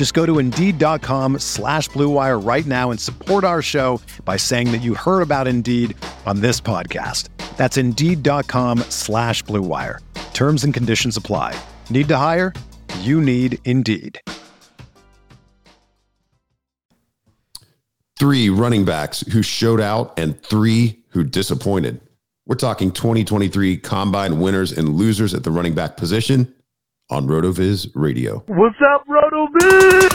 Just 0.00 0.14
go 0.14 0.24
to 0.24 0.38
Indeed.com 0.38 1.40
slash 1.40 1.90
BlueWire 1.90 2.42
right 2.42 2.64
now 2.64 2.90
and 2.90 2.98
support 2.98 3.44
our 3.44 3.60
show 3.60 4.00
by 4.24 4.38
saying 4.38 4.72
that 4.72 4.78
you 4.78 4.94
heard 4.94 5.20
about 5.20 5.46
Indeed 5.46 5.94
on 6.24 6.40
this 6.40 6.58
podcast. 6.58 7.28
That's 7.58 7.76
Indeed.com 7.76 8.78
slash 8.88 9.44
BlueWire. 9.44 9.98
Terms 10.32 10.64
and 10.64 10.72
conditions 10.72 11.18
apply. 11.18 11.54
Need 11.90 12.08
to 12.08 12.16
hire? 12.16 12.54
You 13.00 13.20
need 13.20 13.58
Indeed. 13.66 14.22
Three 18.18 18.48
running 18.48 18.86
backs 18.86 19.20
who 19.20 19.42
showed 19.42 19.80
out 19.82 20.18
and 20.18 20.42
three 20.42 21.00
who 21.10 21.24
disappointed. 21.24 22.00
We're 22.46 22.56
talking 22.56 22.90
2023 22.90 23.76
combine 23.76 24.40
winners 24.40 24.72
and 24.72 24.94
losers 24.94 25.34
at 25.34 25.44
the 25.44 25.50
running 25.50 25.74
back 25.74 25.98
position 25.98 26.54
on 27.10 27.26
RotoViz 27.26 27.90
Radio. 27.94 28.44
What's 28.46 28.76
up, 28.94 29.06
RotoViz? 29.08 30.10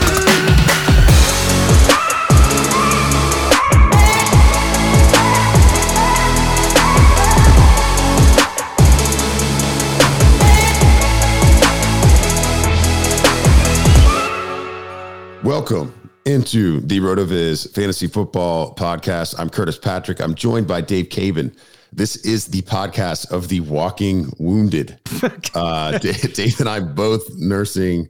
Welcome 15.44 15.94
into 16.24 16.80
the 16.80 16.98
RotoViz 16.98 17.72
Fantasy 17.72 18.08
Football 18.08 18.74
Podcast. 18.74 19.38
I'm 19.38 19.48
Curtis 19.48 19.78
Patrick. 19.78 20.20
I'm 20.20 20.34
joined 20.34 20.66
by 20.66 20.80
Dave 20.80 21.08
Caven. 21.10 21.54
This 21.92 22.16
is 22.16 22.46
the 22.46 22.62
podcast 22.62 23.30
of 23.30 23.48
the 23.48 23.60
walking 23.60 24.32
wounded. 24.38 24.98
Uh, 25.54 25.96
Dave, 25.98 26.60
and 26.60 26.68
I 26.68 26.80
both 26.80 27.24
nursing 27.36 28.08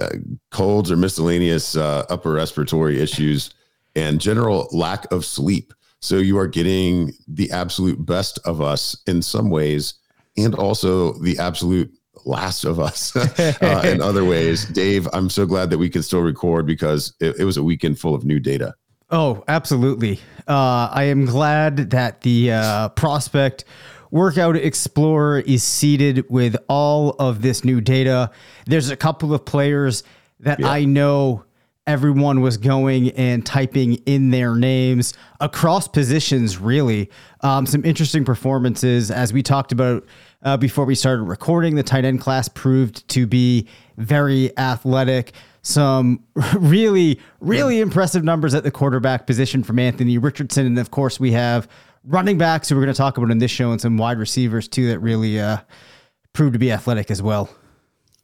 uh, 0.00 0.08
colds 0.50 0.90
or 0.90 0.96
miscellaneous 0.96 1.76
uh, 1.76 2.06
upper 2.08 2.32
respiratory 2.32 2.98
issues 2.98 3.52
and 3.94 4.20
general 4.20 4.68
lack 4.72 5.10
of 5.12 5.24
sleep. 5.24 5.74
So 6.00 6.16
you 6.16 6.38
are 6.38 6.46
getting 6.46 7.12
the 7.28 7.50
absolute 7.50 8.04
best 8.04 8.38
of 8.46 8.62
us 8.62 8.96
in 9.06 9.20
some 9.20 9.50
ways, 9.50 9.94
and 10.38 10.54
also 10.54 11.12
the 11.20 11.38
absolute 11.38 11.92
last 12.24 12.64
of 12.64 12.80
us 12.80 13.14
uh, 13.38 13.82
in 13.84 14.00
other 14.00 14.24
ways. 14.24 14.64
Dave, 14.72 15.08
I'm 15.12 15.30
so 15.30 15.46
glad 15.46 15.70
that 15.70 15.78
we 15.78 15.90
can 15.90 16.02
still 16.02 16.20
record 16.20 16.66
because 16.66 17.14
it, 17.20 17.36
it 17.40 17.44
was 17.44 17.56
a 17.56 17.62
weekend 17.62 17.98
full 17.98 18.14
of 18.14 18.24
new 18.24 18.40
data. 18.40 18.74
Oh, 19.10 19.44
absolutely. 19.46 20.20
Uh, 20.48 20.88
I 20.92 21.04
am 21.04 21.26
glad 21.26 21.90
that 21.90 22.22
the 22.22 22.52
uh, 22.52 22.88
Prospect 22.90 23.64
Workout 24.10 24.56
Explorer 24.56 25.40
is 25.40 25.62
seated 25.62 26.28
with 26.28 26.56
all 26.68 27.10
of 27.18 27.42
this 27.42 27.64
new 27.64 27.80
data. 27.80 28.30
There's 28.66 28.90
a 28.90 28.96
couple 28.96 29.32
of 29.32 29.44
players 29.44 30.02
that 30.40 30.58
Yeah. 30.60 30.68
I 30.68 30.84
know 30.84 31.44
everyone 31.86 32.40
was 32.40 32.56
going 32.56 33.10
and 33.10 33.46
typing 33.46 33.94
in 34.06 34.30
their 34.30 34.56
names 34.56 35.14
across 35.40 35.86
positions, 35.86 36.58
really. 36.58 37.08
Um, 37.42 37.64
some 37.64 37.84
interesting 37.84 38.24
performances, 38.24 39.12
as 39.12 39.32
we 39.32 39.40
talked 39.42 39.70
about 39.70 40.04
uh, 40.46 40.56
before 40.56 40.84
we 40.84 40.94
started 40.94 41.24
recording. 41.24 41.74
The 41.74 41.82
tight 41.82 42.04
end 42.04 42.20
class 42.20 42.48
proved 42.48 43.06
to 43.08 43.26
be 43.26 43.66
very 43.98 44.56
athletic. 44.56 45.32
Some 45.62 46.22
really, 46.56 47.20
really 47.40 47.80
impressive 47.80 48.22
numbers 48.22 48.54
at 48.54 48.62
the 48.62 48.70
quarterback 48.70 49.26
position 49.26 49.64
from 49.64 49.80
Anthony 49.80 50.16
Richardson. 50.16 50.64
And 50.64 50.78
of 50.78 50.92
course, 50.92 51.18
we 51.18 51.32
have 51.32 51.68
running 52.04 52.38
backs 52.38 52.68
who 52.68 52.76
we're 52.76 52.82
going 52.82 52.94
to 52.94 52.96
talk 52.96 53.18
about 53.18 53.32
in 53.32 53.38
this 53.38 53.50
show 53.50 53.72
and 53.72 53.80
some 53.80 53.96
wide 53.96 54.18
receivers, 54.18 54.68
too, 54.68 54.86
that 54.86 55.00
really 55.00 55.40
uh, 55.40 55.58
proved 56.32 56.52
to 56.52 56.60
be 56.60 56.70
athletic 56.70 57.10
as 57.10 57.20
well. 57.20 57.50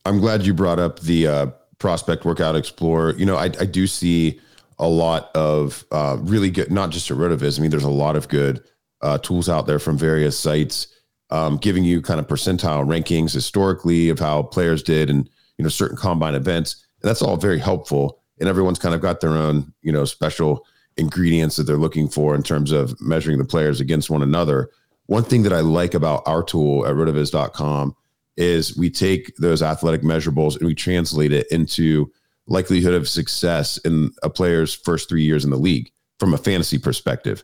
I'm 0.07 0.21
glad 0.21 0.47
you 0.47 0.55
brought 0.55 0.79
up 0.79 1.01
the 1.01 1.27
uh, 1.27 1.47
Prospect 1.81 2.25
Workout 2.25 2.55
Explorer. 2.55 3.15
You 3.17 3.27
know, 3.27 3.37
I, 3.37 3.47
I 3.47 3.67
do 3.67 3.89
see 3.89 4.41
a 4.79 4.89
lot 4.89 5.35
of 5.35 5.85
uh, 5.91 6.19
really 6.21 6.51
good, 6.51 6.71
not 6.71 6.91
just 6.91 7.11
at 7.11 7.17
Rotoviz. 7.17 7.59
I 7.59 7.63
mean, 7.63 7.73
there's 7.73 7.83
a 7.83 7.91
lot 7.91 8.15
of 8.15 8.29
good 8.29 8.63
uh, 9.01 9.19
tools 9.19 9.49
out 9.49 9.67
there 9.67 9.81
from 9.81 9.99
various 9.99 10.39
sites 10.39 10.87
um, 11.33 11.57
giving 11.57 11.83
you 11.83 12.03
kind 12.03 12.21
of 12.21 12.29
percentile 12.29 12.87
rankings 12.87 13.33
historically 13.33 14.11
of 14.11 14.19
how 14.19 14.43
players 14.43 14.83
did 14.83 15.09
and, 15.09 15.29
you 15.57 15.63
know, 15.63 15.69
certain 15.69 15.97
combine 15.97 16.35
events. 16.35 16.87
And 17.03 17.09
that's 17.09 17.23
all 17.23 17.37
very 17.37 17.59
helpful. 17.59 18.21
And 18.39 18.49
everyone's 18.49 18.79
kind 18.79 18.95
of 18.95 19.01
got 19.01 19.21
their 19.21 19.31
own, 19.31 19.73
you 19.81 19.91
know, 19.91 20.05
special 20.05 20.67
ingredients 20.99 21.57
that 21.57 21.63
they're 21.63 21.77
looking 21.79 22.07
for 22.07 22.35
in 22.35 22.43
terms 22.43 22.71
of 22.71 23.01
measuring 23.01 23.39
the 23.39 23.45
players 23.47 23.81
against 23.81 24.11
one 24.11 24.23
another. 24.23 24.71
One 25.07 25.25
thing 25.25 25.43
that 25.45 25.55
I 25.55 25.61
like 25.61 25.95
about 25.95 26.23
our 26.27 26.43
tool 26.43 26.87
at 26.87 26.95
rotoviz.com 26.95 27.97
is 28.37 28.77
we 28.77 28.91
take 28.91 29.35
those 29.37 29.63
athletic 29.63 30.03
measurables 30.03 30.57
and 30.59 30.67
we 30.67 30.75
translate 30.75 31.33
it 31.33 31.47
into 31.51 32.13
likelihood 32.47 32.95
of 32.95 33.09
success 33.09 33.79
in 33.79 34.11
a 34.23 34.29
player's 34.29 34.75
first 34.75 35.09
three 35.09 35.23
years 35.23 35.45
in 35.45 35.51
the 35.51 35.57
league 35.57 35.91
from 36.19 36.35
a 36.35 36.39
fantasy 36.39 36.79
perspective, 36.79 37.43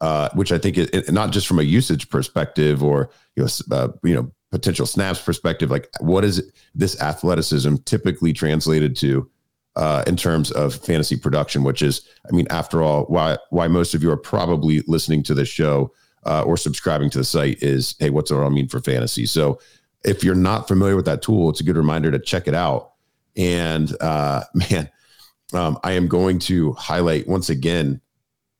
uh, 0.00 0.30
which 0.34 0.52
I 0.52 0.58
think 0.58 0.78
is 0.78 0.88
it, 0.90 1.12
not 1.12 1.30
just 1.30 1.46
from 1.46 1.58
a 1.58 1.64
usage 1.64 2.08
perspective 2.08 2.82
or 2.82 3.10
you 3.36 3.44
know 3.44 3.76
uh, 3.76 3.88
you 4.02 4.14
know 4.14 4.30
potential 4.50 4.86
snaps 4.86 5.20
perspective. 5.20 5.70
Like 5.70 5.88
what 6.00 6.24
is 6.24 6.50
this 6.74 7.00
athleticism 7.00 7.76
typically 7.84 8.32
translated 8.32 8.96
to 8.96 9.28
uh, 9.76 10.04
in 10.06 10.16
terms 10.16 10.50
of 10.50 10.74
fantasy 10.74 11.16
production? 11.16 11.62
Which 11.62 11.82
is, 11.82 12.08
I 12.30 12.34
mean, 12.34 12.46
after 12.50 12.82
all, 12.82 13.04
why 13.04 13.38
why 13.50 13.68
most 13.68 13.94
of 13.94 14.02
you 14.02 14.10
are 14.10 14.16
probably 14.16 14.82
listening 14.86 15.22
to 15.24 15.34
this 15.34 15.48
show 15.48 15.92
uh, 16.24 16.42
or 16.42 16.56
subscribing 16.56 17.10
to 17.10 17.18
the 17.18 17.24
site 17.24 17.62
is, 17.62 17.94
hey, 17.98 18.10
what's 18.10 18.30
it 18.30 18.34
all 18.34 18.50
mean 18.50 18.68
for 18.68 18.80
fantasy? 18.80 19.26
So 19.26 19.60
if 20.04 20.24
you're 20.24 20.34
not 20.34 20.68
familiar 20.68 20.96
with 20.96 21.04
that 21.06 21.22
tool, 21.22 21.50
it's 21.50 21.60
a 21.60 21.64
good 21.64 21.76
reminder 21.76 22.10
to 22.10 22.18
check 22.18 22.48
it 22.48 22.54
out. 22.54 22.92
And 23.36 23.94
uh, 24.00 24.44
man, 24.54 24.90
um, 25.52 25.78
I 25.82 25.92
am 25.92 26.08
going 26.08 26.38
to 26.40 26.72
highlight 26.72 27.28
once 27.28 27.50
again, 27.50 28.00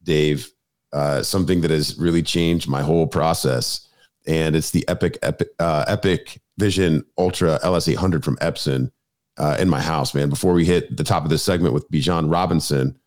Dave, 0.02 0.50
uh, 0.92 1.22
something 1.22 1.60
that 1.60 1.70
has 1.70 1.98
really 1.98 2.22
changed 2.22 2.68
my 2.68 2.82
whole 2.82 3.06
process, 3.06 3.88
and 4.26 4.56
it's 4.56 4.70
the 4.70 4.86
Epic 4.88 5.18
Epic, 5.22 5.48
uh, 5.58 5.84
Epic 5.86 6.40
Vision 6.58 7.04
Ultra 7.16 7.58
LS800 7.62 8.24
from 8.24 8.36
Epson 8.36 8.90
uh, 9.38 9.56
in 9.58 9.68
my 9.68 9.80
house. 9.80 10.14
Man, 10.14 10.28
before 10.28 10.52
we 10.52 10.64
hit 10.64 10.96
the 10.96 11.04
top 11.04 11.24
of 11.24 11.30
this 11.30 11.42
segment 11.42 11.74
with 11.74 11.90
Bijan 11.90 12.30
Robinson, 12.30 12.98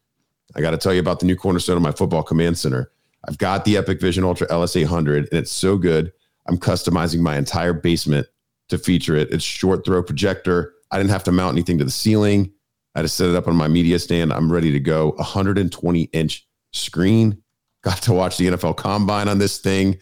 I 0.55 0.61
got 0.61 0.71
to 0.71 0.77
tell 0.77 0.93
you 0.93 0.99
about 0.99 1.19
the 1.19 1.25
new 1.25 1.35
cornerstone 1.35 1.77
of 1.77 1.83
my 1.83 1.91
football 1.91 2.23
command 2.23 2.57
center. 2.57 2.91
I've 3.27 3.37
got 3.37 3.65
the 3.65 3.75
EpiqVision 3.75 4.23
Ultra 4.23 4.47
LS800, 4.47 5.17
and 5.17 5.27
it's 5.31 5.51
so 5.51 5.77
good. 5.77 6.11
I'm 6.47 6.57
customizing 6.57 7.19
my 7.19 7.37
entire 7.37 7.73
basement 7.73 8.27
to 8.69 8.77
feature 8.77 9.15
it. 9.15 9.31
It's 9.31 9.43
short 9.43 9.85
throw 9.85 10.03
projector. 10.03 10.73
I 10.91 10.97
didn't 10.97 11.11
have 11.11 11.23
to 11.25 11.31
mount 11.31 11.53
anything 11.53 11.77
to 11.77 11.85
the 11.85 11.91
ceiling. 11.91 12.51
I 12.95 13.01
just 13.01 13.15
set 13.15 13.29
it 13.29 13.35
up 13.35 13.47
on 13.47 13.55
my 13.55 13.67
media 13.67 13.97
stand. 13.99 14.33
I'm 14.33 14.51
ready 14.51 14.71
to 14.71 14.79
go. 14.79 15.11
120 15.11 16.03
inch 16.03 16.47
screen. 16.71 17.42
Got 17.83 18.01
to 18.03 18.13
watch 18.13 18.37
the 18.37 18.47
NFL 18.47 18.77
combine 18.77 19.27
on 19.27 19.39
this 19.39 19.57
thing 19.59 19.99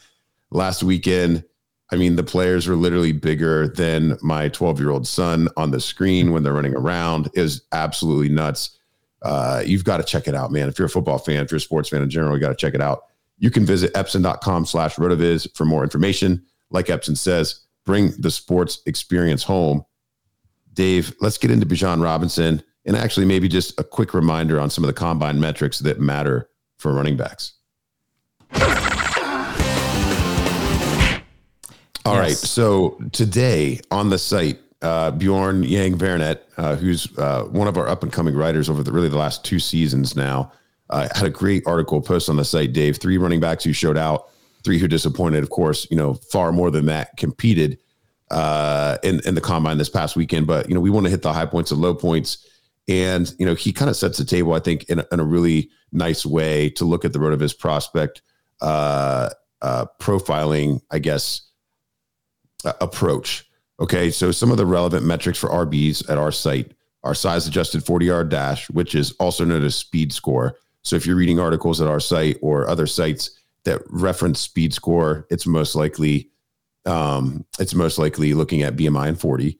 last 0.51 0.83
weekend. 0.83 1.43
I 1.91 1.97
mean, 1.97 2.15
the 2.15 2.23
players 2.23 2.67
were 2.67 2.75
literally 2.75 3.11
bigger 3.11 3.67
than 3.67 4.17
my 4.21 4.49
12 4.49 4.79
year 4.79 4.91
old 4.91 5.07
son 5.07 5.49
on 5.57 5.71
the 5.71 5.79
screen 5.79 6.31
when 6.31 6.43
they're 6.43 6.53
running 6.53 6.75
around. 6.75 7.29
Was 7.35 7.63
absolutely 7.71 8.29
nuts. 8.29 8.77
Uh, 9.21 9.61
you've 9.65 9.83
got 9.83 9.97
to 9.97 10.03
check 10.03 10.27
it 10.27 10.35
out, 10.35 10.51
man. 10.51 10.69
If 10.69 10.79
you're 10.79 10.85
a 10.85 10.89
football 10.89 11.17
fan, 11.17 11.43
if 11.43 11.51
you're 11.51 11.57
a 11.57 11.61
sports 11.61 11.89
fan 11.89 12.01
in 12.01 12.09
general, 12.09 12.35
you 12.35 12.39
got 12.39 12.49
to 12.49 12.55
check 12.55 12.73
it 12.73 12.81
out. 12.81 13.03
You 13.37 13.51
can 13.51 13.65
visit 13.65 13.93
epson.com 13.93 14.65
slash 14.65 14.95
rotoviz 14.95 15.53
for 15.55 15.65
more 15.65 15.83
information. 15.83 16.43
Like 16.69 16.87
Epson 16.87 17.17
says, 17.17 17.61
bring 17.85 18.11
the 18.19 18.31
sports 18.31 18.81
experience 18.85 19.43
home. 19.43 19.83
Dave, 20.73 21.13
let's 21.19 21.37
get 21.37 21.51
into 21.51 21.65
Bijan 21.65 22.01
Robinson 22.01 22.63
and 22.85 22.95
actually 22.95 23.25
maybe 23.25 23.47
just 23.47 23.79
a 23.79 23.83
quick 23.83 24.13
reminder 24.13 24.59
on 24.59 24.69
some 24.69 24.83
of 24.83 24.87
the 24.87 24.93
combine 24.93 25.39
metrics 25.39 25.79
that 25.79 25.99
matter 25.99 26.49
for 26.77 26.93
running 26.93 27.17
backs. 27.17 27.53
All 32.03 32.15
Yes. 32.15 32.19
right. 32.19 32.37
So 32.37 32.97
today 33.11 33.79
on 33.91 34.09
the 34.09 34.17
site, 34.17 34.59
uh, 34.81 35.11
Bjorn 35.11 35.61
Yang 35.63 35.97
Vernet, 35.97 36.47
uh, 36.57 36.75
who's 36.75 37.07
uh, 37.19 37.43
one 37.43 37.67
of 37.67 37.77
our 37.77 37.87
up 37.87 38.01
and 38.01 38.11
coming 38.11 38.35
writers 38.35 38.69
over 38.69 38.81
the 38.81 38.91
really 38.91 39.09
the 39.09 39.17
last 39.17 39.45
two 39.45 39.59
seasons 39.59 40.15
now, 40.15 40.51
uh, 40.89 41.07
had 41.13 41.27
a 41.27 41.29
great 41.29 41.63
article 41.67 42.01
post 42.01 42.27
on 42.29 42.37
the 42.37 42.43
site. 42.45 42.73
Dave, 42.73 42.97
three 42.97 43.17
running 43.19 43.39
backs 43.39 43.63
who 43.63 43.71
showed 43.73 43.97
out, 43.97 44.29
three 44.63 44.79
who 44.79 44.87
disappointed. 44.87 45.43
Of 45.43 45.51
course, 45.51 45.85
you 45.91 45.95
know 45.97 46.15
far 46.15 46.51
more 46.51 46.71
than 46.71 46.87
that 46.87 47.15
competed 47.17 47.77
uh, 48.31 48.97
in 49.03 49.19
in 49.25 49.35
the 49.35 49.41
combine 49.41 49.77
this 49.77 49.89
past 49.89 50.15
weekend. 50.15 50.47
But 50.47 50.67
you 50.67 50.73
know 50.73 50.81
we 50.81 50.89
want 50.89 51.05
to 51.05 51.11
hit 51.11 51.21
the 51.21 51.31
high 51.31 51.45
points 51.45 51.69
and 51.69 51.79
low 51.79 51.93
points, 51.93 52.47
and 52.87 53.31
you 53.37 53.45
know 53.45 53.53
he 53.53 53.71
kind 53.71 53.89
of 53.89 53.95
sets 53.95 54.17
the 54.17 54.25
table, 54.25 54.53
I 54.53 54.59
think, 54.59 54.85
in 54.85 54.99
a, 54.99 55.05
in 55.11 55.19
a 55.19 55.23
really 55.25 55.69
nice 55.91 56.25
way 56.25 56.71
to 56.71 56.85
look 56.85 57.05
at 57.05 57.13
the 57.13 57.19
RotoViz 57.19 57.59
prospect 57.59 58.23
uh, 58.61 59.29
uh, 59.61 59.85
profiling, 59.99 60.81
I 60.91 60.99
guess 60.99 61.41
uh, 62.65 62.73
approach. 62.81 63.45
Okay, 63.79 64.11
so 64.11 64.31
some 64.31 64.51
of 64.51 64.57
the 64.57 64.65
relevant 64.65 65.05
metrics 65.05 65.39
for 65.39 65.49
RBs 65.49 66.09
at 66.09 66.17
our 66.17 66.31
site 66.31 66.73
are 67.03 67.15
size 67.15 67.47
adjusted 67.47 67.83
40 67.83 68.05
yard 68.05 68.29
dash, 68.29 68.69
which 68.69 68.95
is 68.95 69.11
also 69.13 69.43
known 69.43 69.63
as 69.63 69.75
speed 69.75 70.13
score. 70.13 70.57
So 70.83 70.95
if 70.95 71.05
you're 71.05 71.15
reading 71.15 71.39
articles 71.39 71.81
at 71.81 71.87
our 71.87 71.99
site 71.99 72.37
or 72.41 72.67
other 72.67 72.87
sites 72.87 73.31
that 73.65 73.81
reference 73.89 74.39
speed 74.39 74.73
score, 74.73 75.25
it's 75.29 75.47
most 75.47 75.75
likely 75.75 76.29
um, 76.85 77.45
it's 77.59 77.75
most 77.75 77.99
likely 77.99 78.33
looking 78.33 78.63
at 78.63 78.75
BMI 78.75 79.09
and 79.09 79.19
40. 79.19 79.59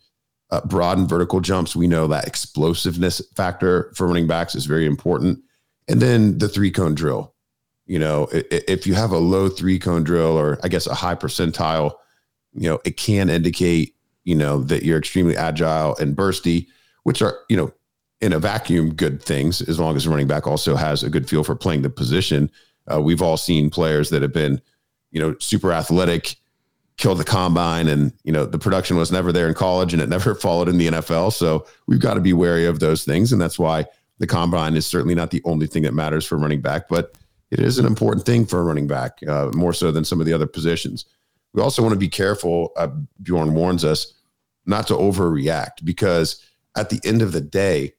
Uh, 0.49 0.61
broad 0.65 0.97
and 0.97 1.07
vertical 1.07 1.39
jumps, 1.39 1.75
we 1.75 1.87
know 1.87 2.07
that 2.07 2.27
explosiveness 2.27 3.21
factor 3.35 3.93
for 3.95 4.07
running 4.07 4.27
backs 4.27 4.55
is 4.55 4.65
very 4.65 4.85
important. 4.85 5.39
And 5.87 6.01
then 6.01 6.39
the 6.39 6.49
three 6.49 6.71
cone 6.71 6.95
drill. 6.95 7.30
You 7.91 7.99
know, 7.99 8.29
if 8.31 8.87
you 8.87 8.93
have 8.93 9.11
a 9.11 9.17
low 9.17 9.49
three 9.49 9.77
cone 9.77 10.05
drill 10.05 10.39
or 10.39 10.57
I 10.63 10.69
guess 10.69 10.87
a 10.87 10.93
high 10.93 11.13
percentile, 11.13 11.95
you 12.53 12.69
know, 12.69 12.79
it 12.85 12.95
can 12.95 13.29
indicate, 13.29 13.95
you 14.23 14.33
know, 14.33 14.63
that 14.63 14.83
you're 14.83 14.97
extremely 14.97 15.35
agile 15.35 15.97
and 15.97 16.15
bursty, 16.15 16.67
which 17.03 17.21
are, 17.21 17.39
you 17.49 17.57
know, 17.57 17.73
in 18.21 18.31
a 18.31 18.39
vacuum, 18.39 18.93
good 18.93 19.21
things 19.21 19.61
as 19.63 19.77
long 19.77 19.97
as 19.97 20.05
the 20.05 20.09
running 20.09 20.25
back 20.25 20.47
also 20.47 20.77
has 20.77 21.03
a 21.03 21.09
good 21.09 21.29
feel 21.29 21.43
for 21.43 21.53
playing 21.53 21.81
the 21.81 21.89
position. 21.89 22.49
Uh, 22.89 23.01
we've 23.01 23.21
all 23.21 23.35
seen 23.35 23.69
players 23.69 24.09
that 24.11 24.21
have 24.21 24.31
been, 24.31 24.61
you 25.11 25.19
know, 25.19 25.35
super 25.39 25.73
athletic, 25.73 26.37
killed 26.95 27.17
the 27.17 27.25
combine, 27.25 27.89
and 27.89 28.13
you 28.23 28.31
know 28.31 28.45
the 28.45 28.57
production 28.57 28.95
was 28.95 29.11
never 29.11 29.33
there 29.33 29.49
in 29.49 29.53
college, 29.53 29.91
and 29.91 30.01
it 30.01 30.07
never 30.17 30.33
followed 30.33 30.69
in 30.69 30.77
the 30.77 30.87
NFL. 30.87 31.33
So 31.33 31.67
we've 31.87 31.99
got 31.99 32.13
to 32.13 32.21
be 32.21 32.31
wary 32.31 32.67
of 32.67 32.79
those 32.79 33.03
things, 33.03 33.33
and 33.33 33.41
that's 33.41 33.59
why 33.59 33.83
the 34.19 34.27
combine 34.27 34.77
is 34.77 34.85
certainly 34.85 35.13
not 35.13 35.31
the 35.31 35.41
only 35.43 35.67
thing 35.67 35.83
that 35.83 35.93
matters 35.93 36.25
for 36.25 36.37
running 36.37 36.61
back, 36.61 36.87
but 36.87 37.17
it 37.51 37.59
is 37.59 37.77
an 37.77 37.85
important 37.85 38.25
thing 38.25 38.45
for 38.45 38.59
a 38.59 38.63
running 38.63 38.87
back, 38.87 39.19
uh, 39.27 39.51
more 39.53 39.73
so 39.73 39.91
than 39.91 40.05
some 40.05 40.19
of 40.19 40.25
the 40.25 40.33
other 40.33 40.47
positions. 40.47 41.05
We 41.53 41.61
also 41.61 41.81
want 41.81 41.93
to 41.93 41.99
be 41.99 42.07
careful. 42.07 42.71
Uh, 42.77 42.87
Bjorn 43.21 43.53
warns 43.53 43.83
us 43.83 44.13
not 44.65 44.87
to 44.87 44.93
overreact 44.93 45.83
because 45.83 46.41
at 46.77 46.89
the 46.89 47.01
end 47.03 47.21
of 47.21 47.33
the 47.33 47.41
day, 47.41 47.93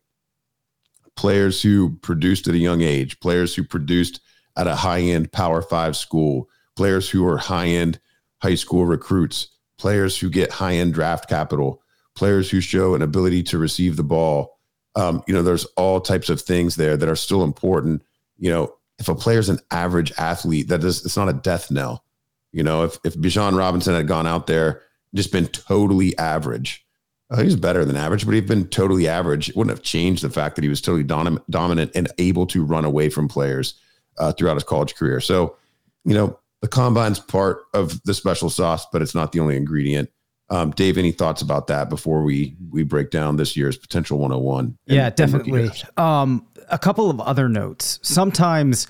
players 1.16 1.60
who 1.60 1.96
produced 2.02 2.48
at 2.48 2.54
a 2.54 2.58
young 2.58 2.80
age, 2.80 3.20
players 3.20 3.54
who 3.54 3.62
produced 3.62 4.20
at 4.56 4.66
a 4.66 4.74
high 4.74 5.00
end 5.00 5.30
Power 5.32 5.60
Five 5.60 5.96
school, 5.96 6.48
players 6.74 7.08
who 7.10 7.26
are 7.26 7.36
high 7.36 7.68
end 7.68 8.00
high 8.40 8.54
school 8.54 8.86
recruits, 8.86 9.48
players 9.78 10.18
who 10.18 10.30
get 10.30 10.50
high 10.50 10.74
end 10.74 10.94
draft 10.94 11.28
capital, 11.28 11.82
players 12.14 12.50
who 12.50 12.60
show 12.60 12.94
an 12.94 13.02
ability 13.02 13.42
to 13.42 13.58
receive 13.58 13.96
the 13.96 14.02
ball. 14.02 14.58
Um, 14.94 15.22
you 15.26 15.34
know, 15.34 15.42
there's 15.42 15.64
all 15.76 16.00
types 16.00 16.30
of 16.30 16.40
things 16.40 16.76
there 16.76 16.96
that 16.96 17.08
are 17.08 17.16
still 17.16 17.44
important. 17.44 18.02
You 18.38 18.50
know, 18.50 18.74
if 19.02 19.08
a 19.08 19.14
player's 19.16 19.48
an 19.48 19.58
average 19.72 20.12
athlete, 20.16 20.68
that 20.68 20.84
is, 20.84 21.04
it's 21.04 21.16
not 21.16 21.28
a 21.28 21.32
death 21.32 21.72
knell. 21.72 22.04
You 22.52 22.62
know, 22.62 22.84
if 22.84 22.98
if 23.04 23.14
Bijan 23.16 23.58
Robinson 23.58 23.94
had 23.94 24.06
gone 24.06 24.28
out 24.28 24.46
there, 24.46 24.82
just 25.12 25.32
been 25.32 25.48
totally 25.48 26.16
average, 26.18 26.86
uh, 27.30 27.42
he's 27.42 27.56
better 27.56 27.84
than 27.84 27.96
average, 27.96 28.24
but 28.24 28.34
he'd 28.34 28.46
been 28.46 28.68
totally 28.68 29.08
average. 29.08 29.48
It 29.48 29.56
wouldn't 29.56 29.76
have 29.76 29.84
changed 29.84 30.22
the 30.22 30.30
fact 30.30 30.54
that 30.54 30.62
he 30.62 30.68
was 30.68 30.80
totally 30.80 31.02
dominant, 31.02 31.90
and 31.96 32.08
able 32.18 32.46
to 32.46 32.64
run 32.64 32.84
away 32.84 33.10
from 33.10 33.26
players 33.26 33.74
uh, 34.18 34.32
throughout 34.32 34.54
his 34.54 34.64
college 34.64 34.94
career. 34.94 35.18
So, 35.20 35.56
you 36.04 36.14
know, 36.14 36.38
the 36.60 36.68
combine's 36.68 37.18
part 37.18 37.64
of 37.74 38.00
the 38.04 38.14
special 38.14 38.50
sauce, 38.50 38.86
but 38.92 39.02
it's 39.02 39.16
not 39.16 39.32
the 39.32 39.40
only 39.40 39.56
ingredient. 39.56 40.10
Um, 40.52 40.70
Dave, 40.72 40.98
any 40.98 41.12
thoughts 41.12 41.40
about 41.40 41.66
that 41.68 41.88
before 41.88 42.22
we 42.22 42.54
we 42.70 42.82
break 42.82 43.10
down 43.10 43.36
this 43.36 43.56
year's 43.56 43.78
potential 43.78 44.18
101? 44.18 44.64
and- 44.66 44.76
Yeah, 44.84 45.08
definitely. 45.08 45.70
Um, 45.96 46.46
a 46.68 46.78
couple 46.78 47.08
of 47.08 47.18
other 47.20 47.48
notes. 47.48 47.98
Sometimes 48.02 48.86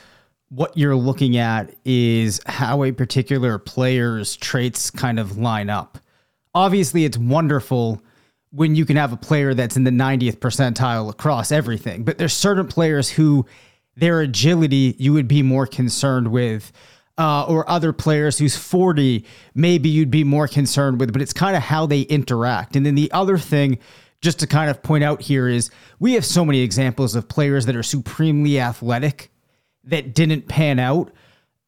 what 0.48 0.76
you're 0.76 0.96
looking 0.96 1.36
at 1.36 1.72
is 1.84 2.40
how 2.46 2.82
a 2.82 2.90
particular 2.90 3.58
player's 3.58 4.36
traits 4.36 4.90
kind 4.90 5.20
of 5.20 5.38
line 5.38 5.70
up. 5.70 5.98
Obviously, 6.54 7.04
it's 7.04 7.16
wonderful 7.16 8.02
when 8.50 8.74
you 8.74 8.84
can 8.84 8.96
have 8.96 9.12
a 9.12 9.16
player 9.16 9.54
that's 9.54 9.76
in 9.76 9.84
the 9.84 9.90
90th 9.90 10.38
percentile 10.40 11.08
across 11.08 11.50
everything, 11.52 12.02
but 12.02 12.18
there's 12.18 12.34
certain 12.34 12.66
players 12.66 13.08
who 13.08 13.46
their 13.96 14.20
agility 14.20 14.94
you 14.98 15.12
would 15.12 15.28
be 15.28 15.42
more 15.42 15.66
concerned 15.66 16.28
with. 16.28 16.72
Uh, 17.18 17.44
or 17.44 17.68
other 17.68 17.92
players 17.92 18.38
who's 18.38 18.56
40, 18.56 19.24
maybe 19.54 19.90
you'd 19.90 20.10
be 20.10 20.24
more 20.24 20.48
concerned 20.48 20.98
with, 20.98 21.12
but 21.12 21.20
it's 21.20 21.34
kind 21.34 21.54
of 21.54 21.62
how 21.62 21.84
they 21.84 22.00
interact. 22.00 22.74
And 22.74 22.86
then 22.86 22.94
the 22.94 23.12
other 23.12 23.36
thing, 23.36 23.78
just 24.22 24.40
to 24.40 24.46
kind 24.46 24.70
of 24.70 24.82
point 24.82 25.04
out 25.04 25.20
here, 25.20 25.46
is 25.46 25.70
we 26.00 26.14
have 26.14 26.24
so 26.24 26.42
many 26.42 26.60
examples 26.60 27.14
of 27.14 27.28
players 27.28 27.66
that 27.66 27.76
are 27.76 27.82
supremely 27.82 28.58
athletic 28.58 29.30
that 29.84 30.14
didn't 30.14 30.48
pan 30.48 30.78
out. 30.78 31.12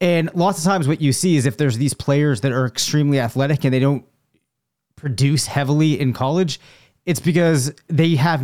And 0.00 0.30
lots 0.34 0.58
of 0.58 0.64
times, 0.64 0.88
what 0.88 1.00
you 1.00 1.12
see 1.12 1.36
is 1.36 1.46
if 1.46 1.56
there's 1.56 1.78
these 1.78 1.94
players 1.94 2.40
that 2.40 2.52
are 2.52 2.66
extremely 2.66 3.20
athletic 3.20 3.64
and 3.64 3.74
they 3.74 3.80
don't 3.80 4.04
produce 4.96 5.46
heavily 5.46 6.00
in 6.00 6.12
college, 6.12 6.60
it's 7.06 7.20
because 7.20 7.72
they 7.88 8.14
have 8.16 8.42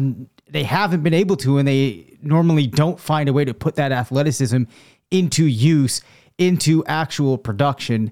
they 0.48 0.64
haven't 0.64 1.02
been 1.02 1.14
able 1.14 1.36
to, 1.36 1.58
and 1.58 1.66
they 1.66 2.18
normally 2.22 2.66
don't 2.66 2.98
find 2.98 3.28
a 3.28 3.32
way 3.32 3.44
to 3.44 3.54
put 3.54 3.76
that 3.76 3.92
athleticism 3.92 4.64
into 5.10 5.46
use 5.46 6.02
into 6.40 6.84
actual 6.86 7.38
production. 7.38 8.10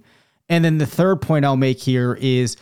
And 0.48 0.64
then 0.64 0.78
the 0.78 0.86
third 0.86 1.20
point 1.20 1.44
I'll 1.44 1.56
make 1.56 1.80
here 1.80 2.16
is 2.20 2.56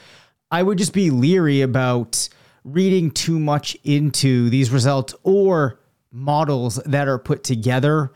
I 0.50 0.62
would 0.62 0.78
just 0.78 0.94
be 0.94 1.10
leery 1.10 1.60
about 1.60 2.28
reading 2.64 3.10
too 3.10 3.38
much 3.38 3.76
into 3.84 4.48
these 4.48 4.70
results 4.70 5.14
or 5.22 5.78
models 6.10 6.76
that 6.86 7.08
are 7.08 7.18
put 7.18 7.44
together 7.44 8.12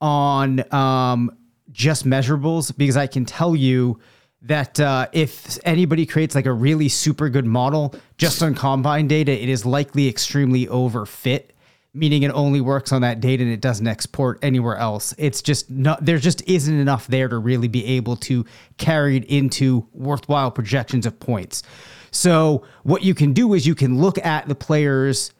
on 0.00 0.72
um, 0.74 1.36
just 1.70 2.04
measurables 2.04 2.76
because 2.76 2.96
I 2.96 3.06
can 3.06 3.24
tell 3.24 3.54
you 3.54 4.00
that 4.42 4.78
uh, 4.78 5.08
if 5.12 5.58
anybody 5.64 6.04
creates 6.04 6.34
like 6.34 6.46
a 6.46 6.52
really 6.52 6.88
super 6.88 7.28
good 7.28 7.46
model 7.46 7.94
just 8.18 8.42
on 8.42 8.54
combine 8.54 9.08
data, 9.08 9.32
it 9.32 9.48
is 9.48 9.64
likely 9.64 10.08
extremely 10.08 10.66
overfit, 10.66 11.50
meaning 11.94 12.24
it 12.24 12.30
only 12.30 12.60
works 12.60 12.92
on 12.92 13.02
that 13.02 13.20
data 13.20 13.42
and 13.42 13.52
it 13.52 13.60
doesn't 13.60 13.86
export 13.86 14.38
anywhere 14.42 14.76
else. 14.76 15.14
It's 15.16 15.40
just 15.40 15.70
not 15.70 16.04
there 16.04 16.18
just 16.18 16.46
isn't 16.48 16.78
enough 16.78 17.06
there 17.06 17.28
to 17.28 17.38
really 17.38 17.68
be 17.68 17.84
able 17.86 18.16
to 18.16 18.44
carry 18.76 19.16
it 19.16 19.24
into 19.26 19.86
worthwhile 19.92 20.50
projections 20.50 21.06
of 21.06 21.18
points. 21.20 21.62
So 22.10 22.64
what 22.82 23.02
you 23.02 23.14
can 23.14 23.32
do 23.32 23.54
is 23.54 23.66
you 23.66 23.74
can 23.74 24.00
look 24.00 24.18
at 24.24 24.48
the 24.48 24.54
players 24.54 25.32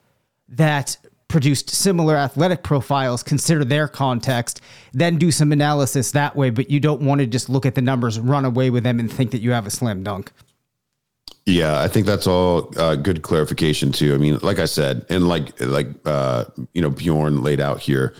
that 0.48 0.96
produced 1.28 1.70
similar 1.70 2.16
athletic 2.16 2.62
profiles, 2.62 3.22
consider 3.22 3.64
their 3.64 3.88
context, 3.88 4.60
then 4.92 5.18
do 5.18 5.32
some 5.32 5.50
analysis 5.50 6.12
that 6.12 6.36
way. 6.36 6.50
But 6.50 6.70
you 6.70 6.78
don't 6.78 7.02
want 7.02 7.20
to 7.20 7.26
just 7.26 7.48
look 7.48 7.66
at 7.66 7.74
the 7.74 7.82
numbers, 7.82 8.20
run 8.20 8.44
away 8.44 8.70
with 8.70 8.84
them, 8.84 9.00
and 9.00 9.12
think 9.12 9.32
that 9.32 9.40
you 9.40 9.50
have 9.50 9.66
a 9.66 9.70
slam 9.70 10.04
dunk. 10.04 10.30
Yeah, 11.46 11.80
I 11.80 11.88
think 11.88 12.06
that's 12.06 12.26
all 12.26 12.72
uh, 12.78 12.96
good 12.96 13.22
clarification 13.22 13.92
too. 13.92 14.14
I 14.14 14.18
mean, 14.18 14.38
like 14.38 14.58
I 14.58 14.64
said, 14.64 15.04
and 15.10 15.28
like 15.28 15.60
like 15.60 15.88
uh, 16.06 16.44
you 16.72 16.80
know 16.80 16.90
Bjorn 16.90 17.42
laid 17.42 17.60
out 17.60 17.80
here, 17.80 18.14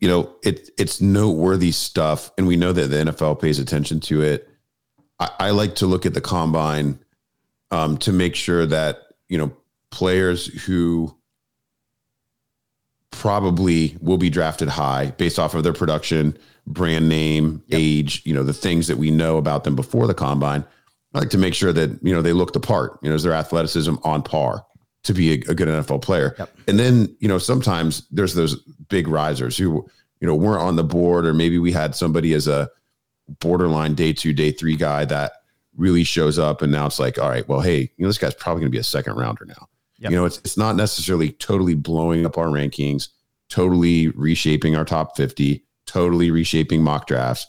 you 0.00 0.08
know 0.08 0.32
it 0.44 0.70
it's 0.78 1.00
noteworthy 1.00 1.72
stuff, 1.72 2.30
and 2.38 2.46
we 2.46 2.56
know 2.56 2.72
that 2.72 2.88
the 2.88 2.96
NFL 2.96 3.40
pays 3.40 3.58
attention 3.58 3.98
to 4.00 4.22
it. 4.22 4.48
I, 5.18 5.30
I 5.40 5.50
like 5.50 5.74
to 5.76 5.86
look 5.86 6.06
at 6.06 6.14
the 6.14 6.20
combine 6.20 7.00
um, 7.72 7.96
to 7.98 8.12
make 8.12 8.36
sure 8.36 8.66
that 8.66 8.98
you 9.28 9.38
know 9.38 9.50
players 9.90 10.46
who 10.64 11.12
probably 13.10 13.96
will 14.00 14.18
be 14.18 14.30
drafted 14.30 14.68
high 14.68 15.06
based 15.12 15.38
off 15.38 15.54
of 15.54 15.64
their 15.64 15.72
production, 15.72 16.36
brand 16.66 17.08
name, 17.08 17.64
age, 17.72 18.22
you 18.24 18.34
know, 18.34 18.42
the 18.42 18.52
things 18.52 18.86
that 18.86 18.98
we 18.98 19.10
know 19.10 19.38
about 19.38 19.64
them 19.64 19.74
before 19.74 20.06
the 20.06 20.14
combine. 20.14 20.64
I 21.16 21.20
like 21.20 21.30
to 21.30 21.38
make 21.38 21.54
sure 21.54 21.72
that, 21.72 21.98
you 22.02 22.14
know, 22.14 22.20
they 22.20 22.34
look 22.34 22.52
the 22.52 22.60
part, 22.60 22.98
you 23.02 23.08
know, 23.08 23.16
is 23.16 23.22
their 23.22 23.32
athleticism 23.32 23.94
on 24.04 24.22
par 24.22 24.66
to 25.04 25.14
be 25.14 25.32
a, 25.32 25.34
a 25.50 25.54
good 25.54 25.66
NFL 25.66 26.02
player. 26.02 26.34
Yep. 26.38 26.58
And 26.68 26.78
then, 26.78 27.16
you 27.20 27.28
know, 27.28 27.38
sometimes 27.38 28.06
there's 28.10 28.34
those 28.34 28.56
big 28.90 29.08
risers 29.08 29.56
who, 29.56 29.88
you 30.20 30.26
know, 30.26 30.34
weren't 30.34 30.60
on 30.60 30.76
the 30.76 30.84
board, 30.84 31.24
or 31.24 31.32
maybe 31.32 31.58
we 31.58 31.72
had 31.72 31.94
somebody 31.94 32.34
as 32.34 32.46
a 32.46 32.68
borderline 33.40 33.94
day 33.94 34.12
two, 34.12 34.34
day 34.34 34.52
three 34.52 34.76
guy 34.76 35.06
that 35.06 35.32
really 35.74 36.04
shows 36.04 36.38
up. 36.38 36.60
And 36.60 36.70
now 36.70 36.84
it's 36.84 36.98
like, 36.98 37.18
all 37.18 37.30
right, 37.30 37.48
well, 37.48 37.60
hey, 37.60 37.80
you 37.80 38.02
know, 38.02 38.08
this 38.08 38.18
guy's 38.18 38.34
probably 38.34 38.60
going 38.60 38.72
to 38.72 38.76
be 38.76 38.80
a 38.80 38.84
second 38.84 39.14
rounder 39.14 39.46
now. 39.46 39.68
Yep. 39.98 40.10
You 40.10 40.16
know, 40.18 40.26
it's, 40.26 40.38
it's 40.38 40.58
not 40.58 40.76
necessarily 40.76 41.32
totally 41.32 41.74
blowing 41.74 42.26
up 42.26 42.36
our 42.36 42.48
rankings, 42.48 43.08
totally 43.48 44.08
reshaping 44.08 44.76
our 44.76 44.84
top 44.84 45.16
50, 45.16 45.64
totally 45.86 46.30
reshaping 46.30 46.82
mock 46.82 47.06
drafts. 47.06 47.46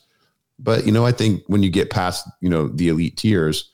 But 0.59 0.85
you 0.85 0.91
know, 0.91 1.05
I 1.05 1.11
think 1.11 1.43
when 1.47 1.63
you 1.63 1.69
get 1.69 1.89
past 1.89 2.27
you 2.41 2.49
know 2.49 2.67
the 2.67 2.89
elite 2.89 3.17
tiers, 3.17 3.71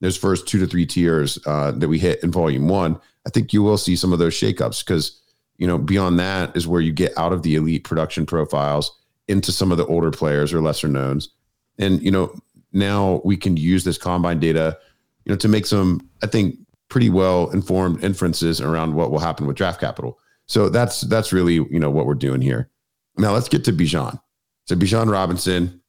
those 0.00 0.16
first 0.16 0.46
two 0.46 0.58
to 0.58 0.66
three 0.66 0.86
tiers 0.86 1.38
uh, 1.46 1.72
that 1.72 1.88
we 1.88 1.98
hit 1.98 2.22
in 2.22 2.30
volume 2.30 2.68
one, 2.68 3.00
I 3.26 3.30
think 3.30 3.52
you 3.52 3.62
will 3.62 3.78
see 3.78 3.96
some 3.96 4.12
of 4.12 4.18
those 4.18 4.34
shakeups 4.34 4.84
because 4.84 5.20
you 5.56 5.66
know 5.66 5.78
beyond 5.78 6.18
that 6.18 6.56
is 6.56 6.68
where 6.68 6.80
you 6.80 6.92
get 6.92 7.16
out 7.16 7.32
of 7.32 7.42
the 7.42 7.56
elite 7.56 7.84
production 7.84 8.26
profiles 8.26 8.98
into 9.28 9.50
some 9.50 9.72
of 9.72 9.78
the 9.78 9.86
older 9.86 10.10
players 10.10 10.52
or 10.52 10.60
lesser 10.60 10.88
knowns, 10.88 11.30
and 11.78 12.02
you 12.02 12.10
know 12.10 12.34
now 12.72 13.22
we 13.24 13.36
can 13.36 13.56
use 13.56 13.84
this 13.84 13.98
combine 13.98 14.38
data, 14.38 14.78
you 15.24 15.32
know, 15.32 15.36
to 15.36 15.48
make 15.48 15.66
some 15.66 16.06
I 16.22 16.26
think 16.26 16.56
pretty 16.88 17.10
well 17.10 17.50
informed 17.50 18.02
inferences 18.04 18.60
around 18.60 18.94
what 18.94 19.10
will 19.10 19.18
happen 19.18 19.46
with 19.46 19.56
draft 19.56 19.80
capital. 19.80 20.18
So 20.46 20.68
that's 20.68 21.00
that's 21.02 21.32
really 21.32 21.54
you 21.54 21.80
know 21.80 21.90
what 21.90 22.06
we're 22.06 22.14
doing 22.14 22.40
here. 22.40 22.70
Now 23.18 23.32
let's 23.32 23.48
get 23.48 23.64
to 23.64 23.72
Bijan. 23.72 24.20
So 24.66 24.76
Bijan 24.76 25.10
Robinson, 25.10 25.80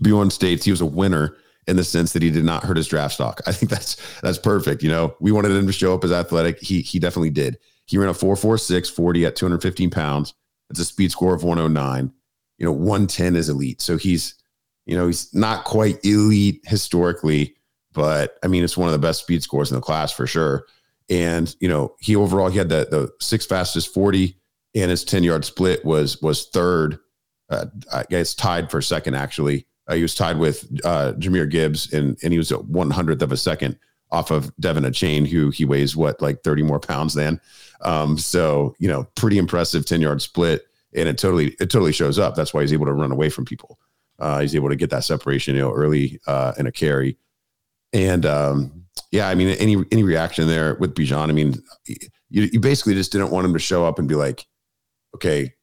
Bjorn 0.00 0.30
states 0.30 0.64
he 0.64 0.70
was 0.70 0.80
a 0.80 0.86
winner 0.86 1.36
in 1.66 1.76
the 1.76 1.84
sense 1.84 2.12
that 2.12 2.22
he 2.22 2.30
did 2.30 2.44
not 2.44 2.64
hurt 2.64 2.76
his 2.76 2.88
draft 2.88 3.14
stock. 3.14 3.40
I 3.46 3.52
think 3.52 3.70
that's 3.70 3.96
that's 4.20 4.38
perfect. 4.38 4.82
You 4.82 4.90
know, 4.90 5.16
we 5.20 5.32
wanted 5.32 5.52
him 5.52 5.66
to 5.66 5.72
show 5.72 5.94
up 5.94 6.04
as 6.04 6.12
athletic. 6.12 6.60
He 6.60 6.82
he 6.82 6.98
definitely 6.98 7.30
did. 7.30 7.58
He 7.86 7.98
ran 7.98 8.08
a 8.08 8.14
446 8.14 8.90
40 8.90 9.26
at 9.26 9.36
215 9.36 9.90
pounds. 9.90 10.34
It's 10.70 10.80
a 10.80 10.84
speed 10.84 11.12
score 11.12 11.34
of 11.34 11.44
109. 11.44 12.12
You 12.58 12.66
know, 12.66 12.72
110 12.72 13.36
is 13.36 13.48
elite. 13.48 13.82
So 13.82 13.96
he's, 13.96 14.34
you 14.86 14.96
know, 14.96 15.06
he's 15.06 15.32
not 15.34 15.64
quite 15.64 16.02
elite 16.04 16.60
historically, 16.64 17.56
but 17.92 18.38
I 18.42 18.48
mean, 18.48 18.64
it's 18.64 18.76
one 18.76 18.88
of 18.88 18.92
the 18.92 19.06
best 19.06 19.20
speed 19.20 19.42
scores 19.42 19.70
in 19.70 19.74
the 19.74 19.82
class 19.82 20.12
for 20.12 20.26
sure. 20.26 20.66
And, 21.10 21.54
you 21.60 21.68
know, 21.68 21.94
he 22.00 22.16
overall 22.16 22.48
he 22.48 22.58
had 22.58 22.70
the 22.70 22.88
the 22.90 23.12
six 23.20 23.44
fastest 23.44 23.92
40 23.92 24.38
and 24.74 24.90
his 24.90 25.04
10 25.04 25.22
yard 25.22 25.44
split 25.44 25.84
was 25.84 26.20
was 26.22 26.48
third. 26.48 26.98
Uh, 27.50 27.66
I 27.92 28.04
guess 28.08 28.34
tied 28.34 28.70
for 28.70 28.80
second 28.80 29.14
actually 29.14 29.66
uh, 29.86 29.94
he 29.94 30.02
was 30.02 30.14
tied 30.14 30.38
with 30.38 30.64
uh, 30.84 31.12
Jahmyr 31.18 31.48
Gibbs, 31.48 31.92
and 31.92 32.16
and 32.22 32.32
he 32.32 32.38
was 32.38 32.50
a 32.50 32.58
one 32.58 32.90
hundredth 32.90 33.22
of 33.22 33.32
a 33.32 33.36
second 33.36 33.78
off 34.10 34.30
of 34.30 34.54
De'Von 34.56 34.86
Achane, 34.86 35.26
who 35.26 35.50
he 35.50 35.64
weighs 35.64 35.96
what 35.96 36.20
like 36.22 36.42
thirty 36.42 36.62
more 36.62 36.80
pounds 36.80 37.14
than. 37.14 37.40
Um, 37.82 38.16
so 38.18 38.74
you 38.78 38.88
know, 38.88 39.04
pretty 39.14 39.38
impressive 39.38 39.86
ten 39.86 40.00
yard 40.00 40.22
split, 40.22 40.66
and 40.94 41.08
it 41.08 41.18
totally 41.18 41.56
it 41.60 41.70
totally 41.70 41.92
shows 41.92 42.18
up. 42.18 42.34
That's 42.34 42.54
why 42.54 42.62
he's 42.62 42.72
able 42.72 42.86
to 42.86 42.92
run 42.92 43.12
away 43.12 43.28
from 43.28 43.44
people. 43.44 43.78
Uh, 44.18 44.40
he's 44.40 44.54
able 44.54 44.68
to 44.68 44.76
get 44.76 44.90
that 44.90 45.04
separation, 45.04 45.56
you 45.56 45.60
know, 45.60 45.72
early 45.72 46.20
uh, 46.26 46.52
in 46.56 46.66
a 46.66 46.72
carry, 46.72 47.18
and 47.92 48.24
um, 48.24 48.84
yeah, 49.10 49.28
I 49.28 49.34
mean, 49.34 49.48
any 49.58 49.76
any 49.92 50.02
reaction 50.02 50.48
there 50.48 50.74
with 50.74 50.94
Bijan? 50.94 51.28
I 51.28 51.32
mean, 51.32 51.62
you, 51.86 52.48
you 52.52 52.60
basically 52.60 52.94
just 52.94 53.12
didn't 53.12 53.30
want 53.30 53.46
him 53.46 53.52
to 53.52 53.58
show 53.58 53.84
up 53.84 53.98
and 53.98 54.08
be 54.08 54.14
like, 54.14 54.46
okay, 55.14 55.54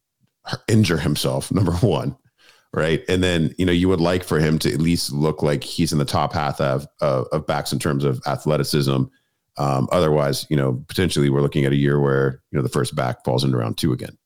injure 0.67 0.97
himself. 0.97 1.51
Number 1.51 1.73
one, 1.73 2.15
right? 2.73 3.03
And 3.07 3.23
then 3.23 3.53
you 3.57 3.65
know 3.65 3.71
you 3.71 3.87
would 3.89 4.01
like 4.01 4.23
for 4.23 4.39
him 4.39 4.59
to 4.59 4.71
at 4.71 4.79
least 4.79 5.11
look 5.11 5.43
like 5.43 5.63
he's 5.63 5.91
in 5.91 5.99
the 5.99 6.05
top 6.05 6.33
half 6.33 6.59
of 6.61 6.87
of, 7.01 7.27
of 7.31 7.45
backs 7.47 7.71
in 7.73 7.79
terms 7.79 8.03
of 8.03 8.21
athleticism. 8.25 9.03
Um, 9.57 9.89
otherwise, 9.91 10.47
you 10.49 10.55
know, 10.55 10.83
potentially 10.87 11.29
we're 11.29 11.41
looking 11.41 11.65
at 11.65 11.71
a 11.71 11.75
year 11.75 11.99
where 11.99 12.41
you 12.51 12.57
know 12.57 12.63
the 12.63 12.69
first 12.69 12.95
back 12.95 13.23
falls 13.25 13.43
into 13.43 13.57
round 13.57 13.77
two 13.77 13.93
again. 13.93 14.17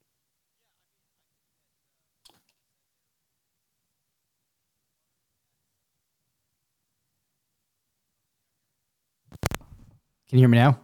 Can 10.30 10.40
you 10.40 10.40
hear 10.40 10.50
me 10.50 10.58
now? 10.58 10.80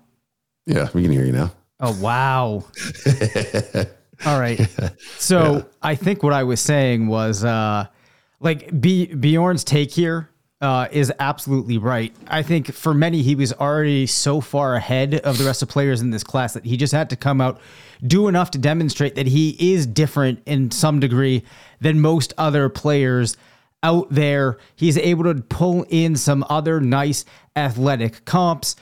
Yeah, 0.65 0.89
we 0.93 1.01
can 1.01 1.11
hear 1.11 1.25
you 1.25 1.31
now. 1.31 1.51
Oh 1.79 1.99
wow. 1.99 2.63
All 4.25 4.39
right. 4.39 4.59
So 5.17 5.57
yeah. 5.57 5.63
I 5.83 5.95
think 5.95 6.23
what 6.23 6.33
I 6.33 6.43
was 6.43 6.59
saying 6.59 7.07
was 7.07 7.43
uh 7.43 7.85
like 8.39 8.81
B- 8.81 9.13
Bjorn's 9.13 9.63
take 9.63 9.91
here 9.91 10.31
uh, 10.61 10.87
is 10.91 11.11
absolutely 11.19 11.77
right. 11.77 12.15
I 12.27 12.43
think 12.43 12.71
for 12.71 12.93
many, 12.93 13.23
he 13.23 13.33
was 13.33 13.51
already 13.53 14.05
so 14.05 14.41
far 14.41 14.75
ahead 14.75 15.15
of 15.15 15.37
the 15.39 15.43
rest 15.43 15.63
of 15.63 15.69
players 15.69 16.01
in 16.01 16.11
this 16.11 16.23
class 16.23 16.53
that 16.53 16.65
he 16.65 16.77
just 16.77 16.93
had 16.93 17.09
to 17.09 17.15
come 17.15 17.41
out, 17.41 17.59
do 18.05 18.27
enough 18.27 18.51
to 18.51 18.59
demonstrate 18.59 19.15
that 19.15 19.27
he 19.27 19.73
is 19.73 19.87
different 19.87 20.41
in 20.45 20.69
some 20.69 20.99
degree 20.99 21.43
than 21.79 21.99
most 21.99 22.33
other 22.37 22.69
players 22.69 23.37
out 23.81 24.07
there. 24.11 24.59
He's 24.75 24.97
able 24.99 25.23
to 25.23 25.41
pull 25.41 25.83
in 25.89 26.15
some 26.15 26.45
other 26.47 26.79
nice 26.79 27.25
athletic 27.55 28.23
comps 28.25 28.75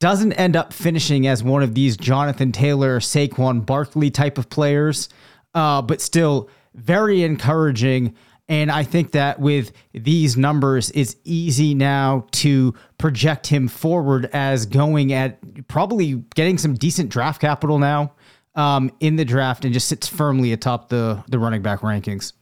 doesn't 0.00 0.32
end 0.34 0.56
up 0.56 0.72
finishing 0.72 1.26
as 1.26 1.42
one 1.42 1.62
of 1.62 1.74
these 1.74 1.96
Jonathan 1.96 2.52
Taylor, 2.52 3.00
Saquon 3.00 3.64
Barkley 3.64 4.10
type 4.10 4.38
of 4.38 4.48
players, 4.48 5.08
uh, 5.54 5.82
but 5.82 6.00
still 6.00 6.48
very 6.74 7.22
encouraging. 7.22 8.14
And 8.48 8.70
I 8.70 8.82
think 8.82 9.12
that 9.12 9.40
with 9.40 9.72
these 9.92 10.36
numbers, 10.36 10.90
it's 10.94 11.16
easy 11.24 11.74
now 11.74 12.26
to 12.32 12.74
project 12.96 13.46
him 13.46 13.68
forward 13.68 14.30
as 14.32 14.64
going 14.64 15.12
at 15.12 15.38
probably 15.68 16.14
getting 16.34 16.56
some 16.56 16.74
decent 16.74 17.10
draft 17.10 17.40
capital 17.40 17.78
now 17.78 18.12
um, 18.54 18.90
in 19.00 19.16
the 19.16 19.24
draft 19.24 19.64
and 19.64 19.74
just 19.74 19.88
sits 19.88 20.08
firmly 20.08 20.52
atop 20.52 20.88
the 20.88 21.22
the 21.28 21.38
running 21.38 21.60
back 21.62 21.80
rankings. 21.80 22.32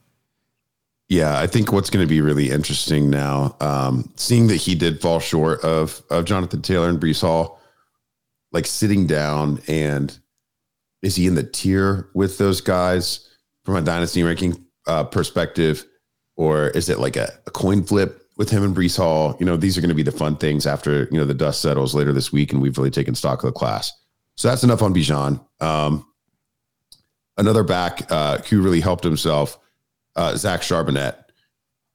Yeah, 1.08 1.38
I 1.38 1.46
think 1.46 1.72
what's 1.72 1.90
going 1.90 2.04
to 2.04 2.08
be 2.08 2.20
really 2.20 2.50
interesting 2.50 3.10
now, 3.10 3.56
um, 3.60 4.12
seeing 4.16 4.48
that 4.48 4.56
he 4.56 4.74
did 4.74 5.00
fall 5.00 5.20
short 5.20 5.62
of 5.62 6.02
of 6.10 6.24
Jonathan 6.24 6.62
Taylor 6.62 6.88
and 6.88 7.00
Breece 7.00 7.20
Hall, 7.20 7.60
like 8.50 8.66
sitting 8.66 9.06
down 9.06 9.60
and 9.68 10.18
is 11.02 11.14
he 11.14 11.28
in 11.28 11.36
the 11.36 11.44
tier 11.44 12.08
with 12.14 12.38
those 12.38 12.60
guys 12.60 13.28
from 13.64 13.76
a 13.76 13.82
dynasty 13.82 14.24
ranking 14.24 14.64
uh, 14.88 15.04
perspective, 15.04 15.84
or 16.36 16.68
is 16.70 16.88
it 16.88 16.98
like 16.98 17.16
a, 17.16 17.32
a 17.46 17.50
coin 17.52 17.84
flip 17.84 18.26
with 18.36 18.50
him 18.50 18.64
and 18.64 18.74
Breece 18.74 18.96
Hall? 18.96 19.36
You 19.38 19.46
know, 19.46 19.56
these 19.56 19.78
are 19.78 19.80
going 19.80 19.90
to 19.90 19.94
be 19.94 20.02
the 20.02 20.10
fun 20.10 20.36
things 20.36 20.66
after 20.66 21.04
you 21.12 21.18
know 21.18 21.24
the 21.24 21.34
dust 21.34 21.62
settles 21.62 21.94
later 21.94 22.12
this 22.12 22.32
week, 22.32 22.52
and 22.52 22.60
we've 22.60 22.76
really 22.76 22.90
taken 22.90 23.14
stock 23.14 23.44
of 23.44 23.46
the 23.46 23.58
class. 23.58 23.92
So 24.34 24.48
that's 24.48 24.64
enough 24.64 24.82
on 24.82 24.92
Bijan. 24.92 25.40
Um, 25.60 26.04
another 27.36 27.62
back 27.62 28.10
uh, 28.10 28.38
who 28.38 28.60
really 28.60 28.80
helped 28.80 29.04
himself 29.04 29.58
uh, 30.16 30.36
Zach 30.36 30.62
Charbonnet. 30.62 31.16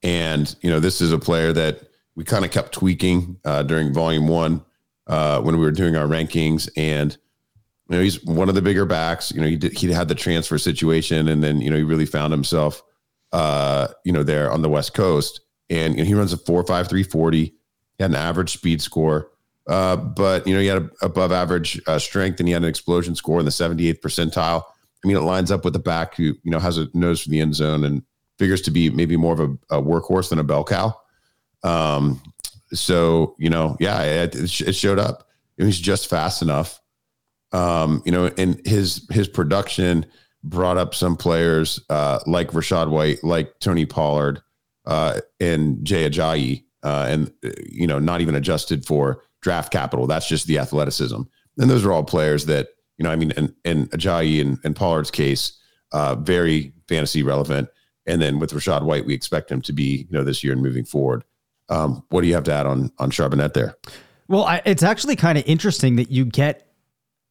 And, 0.03 0.55
you 0.61 0.69
know, 0.69 0.79
this 0.79 1.01
is 1.01 1.11
a 1.11 1.19
player 1.19 1.53
that 1.53 1.81
we 2.15 2.23
kind 2.23 2.45
of 2.45 2.51
kept 2.51 2.71
tweaking 2.71 3.37
uh, 3.45 3.63
during 3.63 3.93
volume 3.93 4.27
one 4.27 4.63
uh, 5.07 5.41
when 5.41 5.57
we 5.57 5.63
were 5.63 5.71
doing 5.71 5.95
our 5.95 6.07
rankings. 6.07 6.69
And, 6.75 7.15
you 7.89 7.97
know, 7.97 8.01
he's 8.01 8.23
one 8.23 8.49
of 8.49 8.55
the 8.55 8.61
bigger 8.61 8.85
backs. 8.85 9.31
You 9.31 9.41
know, 9.41 9.47
he 9.47 9.57
did, 9.57 9.73
he 9.73 9.91
had 9.91 10.07
the 10.07 10.15
transfer 10.15 10.57
situation 10.57 11.27
and 11.27 11.43
then, 11.43 11.61
you 11.61 11.69
know, 11.69 11.77
he 11.77 11.83
really 11.83 12.05
found 12.05 12.31
himself, 12.31 12.81
uh, 13.31 13.89
you 14.05 14.11
know, 14.11 14.23
there 14.23 14.51
on 14.51 14.61
the 14.61 14.69
West 14.69 14.93
Coast. 14.93 15.41
And 15.69 15.95
you 15.95 16.03
know, 16.03 16.07
he 16.07 16.13
runs 16.13 16.33
a 16.33 16.37
4 16.37 16.65
5 16.65 16.87
340. 16.87 17.37
He 17.45 17.53
had 17.99 18.11
an 18.11 18.17
average 18.17 18.51
speed 18.51 18.81
score. 18.81 19.29
Uh, 19.67 19.95
but 19.95 20.45
you 20.47 20.53
know, 20.53 20.59
he 20.59 20.67
had 20.67 20.77
a 20.79 20.89
above 21.01 21.31
average 21.31 21.79
uh, 21.87 21.99
strength 21.99 22.39
and 22.39 22.47
he 22.47 22.53
had 22.53 22.63
an 22.63 22.69
explosion 22.69 23.15
score 23.15 23.39
in 23.39 23.45
the 23.45 23.51
78th 23.51 24.01
percentile. 24.01 24.63
I 25.03 25.07
mean, 25.07 25.17
it 25.17 25.21
lines 25.21 25.51
up 25.51 25.63
with 25.63 25.73
the 25.73 25.79
back 25.79 26.15
who, 26.15 26.35
you 26.43 26.51
know, 26.51 26.59
has 26.59 26.77
a 26.77 26.87
nose 26.93 27.21
for 27.21 27.29
the 27.29 27.39
end 27.39 27.55
zone 27.55 27.83
and 27.83 28.03
figures 28.41 28.61
to 28.61 28.71
be 28.71 28.89
maybe 28.89 29.15
more 29.15 29.33
of 29.33 29.39
a, 29.39 29.77
a 29.77 29.81
workhorse 29.81 30.29
than 30.29 30.39
a 30.39 30.43
bell 30.43 30.63
cow. 30.63 30.99
Um, 31.61 32.19
so 32.73 33.35
you 33.37 33.51
know, 33.51 33.77
yeah, 33.79 34.01
it, 34.01 34.35
it 34.35 34.73
showed 34.73 34.97
up. 34.97 35.27
He's 35.57 35.79
just 35.79 36.09
fast 36.09 36.41
enough. 36.41 36.81
Um, 37.51 38.01
you 38.03 38.11
know, 38.11 38.31
and 38.39 38.59
his 38.65 39.05
his 39.11 39.27
production 39.27 40.07
brought 40.43 40.77
up 40.77 40.95
some 40.95 41.15
players 41.15 41.79
uh, 41.91 42.19
like 42.25 42.51
Rachaad 42.51 42.89
White, 42.89 43.23
like 43.23 43.59
Tony 43.59 43.85
Pollard, 43.85 44.41
uh, 44.87 45.21
and 45.39 45.85
Jay 45.85 46.09
Ajayi, 46.09 46.63
uh, 46.81 47.05
and 47.07 47.31
you 47.69 47.85
know, 47.85 47.99
not 47.99 48.21
even 48.21 48.33
adjusted 48.33 48.87
for 48.87 49.23
draft 49.41 49.71
capital. 49.71 50.07
That's 50.07 50.27
just 50.27 50.47
the 50.47 50.57
athleticism. 50.57 51.21
And 51.59 51.69
those 51.69 51.85
are 51.85 51.91
all 51.91 52.03
players 52.03 52.47
that 52.47 52.69
you 52.97 53.03
know. 53.03 53.11
I 53.11 53.17
mean, 53.17 53.33
and 53.37 53.53
and 53.65 53.91
Ajayi 53.91 54.41
and, 54.41 54.57
and 54.63 54.75
Pollard's 54.75 55.11
case, 55.11 55.59
uh, 55.91 56.15
very 56.15 56.73
fantasy 56.87 57.21
relevant. 57.21 57.69
And 58.05 58.21
then 58.21 58.39
with 58.39 58.51
Rachaad 58.51 58.83
White, 58.83 59.05
we 59.05 59.13
expect 59.13 59.51
him 59.51 59.61
to 59.63 59.73
be, 59.73 60.07
you 60.09 60.17
know, 60.17 60.23
this 60.23 60.43
year 60.43 60.53
and 60.53 60.61
moving 60.61 60.85
forward. 60.85 61.23
Um, 61.69 62.03
what 62.09 62.21
do 62.21 62.27
you 62.27 62.33
have 62.33 62.43
to 62.45 62.53
add 62.53 62.65
on 62.65 62.91
on 62.99 63.11
Charbonnet 63.11 63.53
there? 63.53 63.77
Well, 64.27 64.43
I, 64.43 64.61
it's 64.65 64.83
actually 64.83 65.15
kind 65.15 65.37
of 65.37 65.43
interesting 65.45 65.97
that 65.97 66.11
you 66.11 66.25
get 66.25 66.67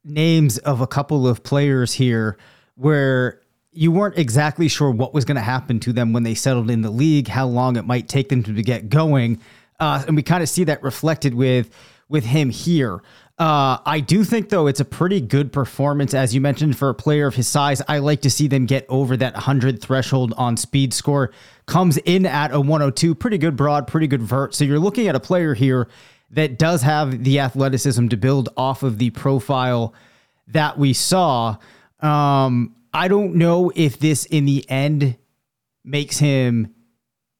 names 0.05 0.59
of 0.59 0.81
a 0.81 0.87
couple 0.87 1.27
of 1.27 1.43
players 1.43 1.93
here 1.93 2.39
where 2.75 3.41
you 3.73 3.93
weren't 3.93 4.19
exactly 4.19 4.69
sure 4.69 4.91
what 4.91 5.15
was 5.15 5.25
going 5.25 5.37
to 5.37 5.43
happen 5.43 5.79
to 5.81 5.93
them 5.93 6.12
when 6.12 6.23
they 6.23 6.35
settled 6.35 6.71
in 6.71 6.83
the 6.83 6.91
league, 6.91 7.29
how 7.29 7.47
long 7.47 7.77
it 7.77 7.87
might 7.87 8.09
take 8.09 8.29
them 8.29 8.43
to 8.43 8.53
get 8.62 8.89
going, 8.89 9.41
uh, 9.79 10.03
and 10.07 10.17
we 10.17 10.23
kind 10.23 10.43
of 10.43 10.49
see 10.49 10.65
that 10.65 10.83
reflected 10.83 11.35
with 11.35 11.71
with 12.09 12.25
him 12.25 12.50
here. 12.50 13.00
Uh, 13.41 13.79
I 13.87 14.01
do 14.01 14.23
think, 14.23 14.51
though, 14.51 14.67
it's 14.67 14.81
a 14.81 14.85
pretty 14.85 15.19
good 15.19 15.51
performance, 15.51 16.13
as 16.13 16.35
you 16.35 16.43
mentioned, 16.43 16.77
for 16.77 16.91
a 16.91 16.95
player 16.95 17.27
of 17.27 17.35
his 17.35 17.49
size. 17.49 17.81
I 17.89 17.97
like 17.97 18.21
to 18.21 18.31
see 18.31 18.49
them 18.49 18.67
get 18.67 18.85
over 18.91 19.17
that 19.17 19.33
100 19.33 19.81
threshold 19.81 20.35
on 20.37 20.59
speed 20.59 20.93
score. 20.93 21.33
Comes 21.65 21.97
in 21.97 22.27
at 22.27 22.53
a 22.53 22.61
102, 22.61 23.15
pretty 23.15 23.39
good 23.39 23.57
broad, 23.57 23.87
pretty 23.87 24.09
good 24.09 24.21
vert. 24.21 24.55
So 24.55 24.65
you're 24.65 24.79
looking 24.79 25.09
at 25.09 25.15
a 25.15 25.21
player 25.21 25.55
here 25.55 25.89
that 26.33 26.59
does 26.59 26.83
have 26.83 27.25
the 27.25 27.41
athleticism 27.41 28.09
to 28.09 28.17
build 28.19 28.51
off 28.59 28.83
of 28.83 28.99
the 28.99 29.09
profile 29.09 29.95
that 30.49 30.77
we 30.77 30.93
saw. 30.93 31.57
Um, 32.01 32.77
I 32.93 33.09
don't 33.09 33.37
know 33.37 33.73
if 33.75 33.99
this, 33.99 34.27
in 34.27 34.45
the 34.45 34.69
end, 34.69 35.17
makes 35.83 36.19
him 36.19 36.75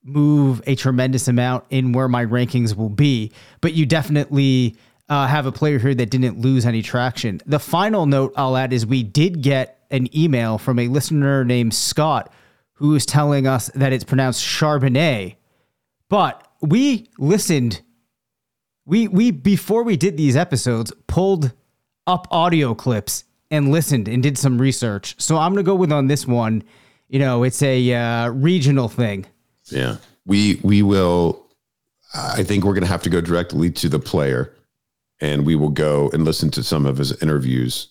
move 0.03 0.63
a 0.67 0.77
tremendous 0.77 1.29
amount 1.29 1.65
in 1.69 1.93
where 1.93 2.09
my 2.09 2.25
rankings 2.25 2.75
will 2.75 2.89
be, 2.89 3.33
but 3.61 3.75
you 3.75 3.85
definitely 3.85 4.77
uh, 5.11 5.27
have 5.27 5.45
a 5.45 5.53
player 5.53 5.79
here 5.79 5.95
that 5.95 6.09
didn't 6.09 6.39
lose 6.39 6.65
any 6.65 6.81
traction. 6.83 7.41
The 7.45 7.59
final 7.59 8.07
note 8.07 8.33
I'll 8.37 8.57
add 8.57 8.73
is 8.73 8.87
we 8.87 9.03
did 9.03 9.43
get 9.43 9.85
an 9.91 10.17
email 10.17 10.57
from 10.57 10.79
a 10.79 10.87
listener 10.87 11.45
named 11.45 11.75
Scott 11.75 12.33
who 12.75 12.95
is 12.95 13.05
telling 13.05 13.47
us 13.47 13.67
that 13.75 13.93
it's 13.93 14.05
pronounced 14.05 14.43
Charbonnet, 14.43 15.35
but 16.09 16.47
we 16.63 17.11
listened. 17.19 17.83
We 18.87 19.09
we 19.09 19.33
before 19.33 19.83
we 19.83 19.97
did 19.97 20.17
these 20.17 20.37
episodes 20.37 20.93
pulled 21.09 21.53
up 22.07 22.29
audio 22.31 22.75
clips 22.75 23.25
and 23.51 23.71
listened 23.71 24.09
and 24.09 24.23
did 24.23 24.39
some 24.39 24.61
research. 24.61 25.17
So 25.21 25.37
I'm 25.37 25.53
gonna 25.53 25.65
go 25.65 25.75
with 25.75 25.93
on 25.93 26.07
this 26.07 26.27
one. 26.27 26.63
You 27.09 27.19
know, 27.19 27.43
it's 27.43 27.63
a 27.63 27.93
uh, 27.93 28.29
regional 28.29 28.89
thing. 28.89 29.27
Yeah, 29.67 29.97
we 30.25 30.61
we 30.63 30.83
will. 30.83 31.47
I 32.15 32.45
think 32.45 32.65
we're 32.65 32.75
gonna 32.75 32.87
have 32.87 33.03
to 33.03 33.11
go 33.11 33.21
directly 33.21 33.71
to 33.73 33.89
the 33.89 33.99
player 33.99 34.55
and 35.21 35.45
we 35.45 35.55
will 35.55 35.71
go 35.71 36.11
and 36.13 36.25
listen 36.25 36.51
to 36.51 36.63
some 36.63 36.87
of 36.87 36.99
his 36.99 37.21
interviews 37.23 37.89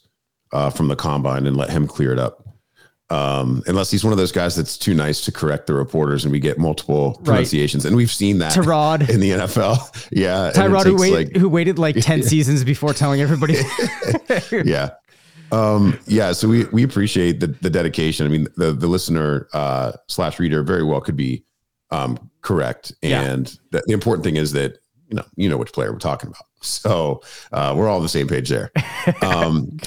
uh, 0.51 0.69
from 0.69 0.87
the 0.87 0.95
combine 0.95 1.45
and 1.45 1.55
let 1.55 1.69
him 1.69 1.87
clear 1.87 2.11
it 2.11 2.19
up. 2.19 2.45
Um, 3.11 3.63
unless 3.65 3.89
he's 3.89 4.03
one 4.03 4.13
of 4.13 4.19
those 4.19 4.31
guys 4.31 4.55
that's 4.55 4.77
too 4.77 4.93
nice 4.93 5.21
to 5.21 5.31
correct 5.31 5.65
the 5.65 5.73
reporters 5.73 6.25
and 6.25 6.31
we 6.31 6.39
get 6.39 6.59
multiple 6.59 7.19
pronunciations. 7.23 7.83
Right. 7.83 7.89
And 7.89 7.97
we've 7.97 8.11
seen 8.11 8.37
that 8.37 8.53
Tyrod 8.53 9.09
in 9.09 9.19
the 9.19 9.31
NFL. 9.31 10.07
Yeah. 10.11 10.51
Tyrod 10.53 10.83
who, 10.85 10.95
wait, 10.95 11.13
like, 11.13 11.35
who 11.35 11.49
waited 11.49 11.79
like 11.79 11.95
10 11.99 12.21
seasons 12.21 12.63
before 12.63 12.93
telling 12.93 13.19
everybody. 13.19 13.57
yeah. 14.51 14.91
Um, 15.51 15.99
yeah. 16.05 16.33
So 16.33 16.47
we, 16.47 16.65
we 16.65 16.83
appreciate 16.83 17.39
the, 17.39 17.47
the 17.47 17.69
dedication. 17.71 18.27
I 18.27 18.29
mean, 18.29 18.47
the, 18.57 18.73
the 18.73 18.87
listener, 18.87 19.47
uh, 19.53 19.93
slash 20.07 20.37
reader 20.37 20.61
very 20.61 20.83
well 20.83 21.01
could 21.01 21.15
be, 21.15 21.43
um, 21.89 22.29
correct. 22.41 22.93
And 23.01 23.49
yeah. 23.49 23.59
the, 23.71 23.83
the 23.87 23.93
important 23.93 24.23
thing 24.23 24.35
is 24.35 24.51
that, 24.51 24.77
you 25.09 25.15
know, 25.15 25.25
you 25.35 25.49
know 25.49 25.57
which 25.57 25.73
player 25.73 25.91
we're 25.91 25.99
talking 25.99 26.29
about. 26.29 26.43
So 26.61 27.21
uh, 27.53 27.73
we're 27.77 27.87
all 27.87 27.95
on 27.95 28.03
the 28.03 28.09
same 28.09 28.27
page 28.27 28.49
there. 28.49 28.69
Um, 29.21 29.77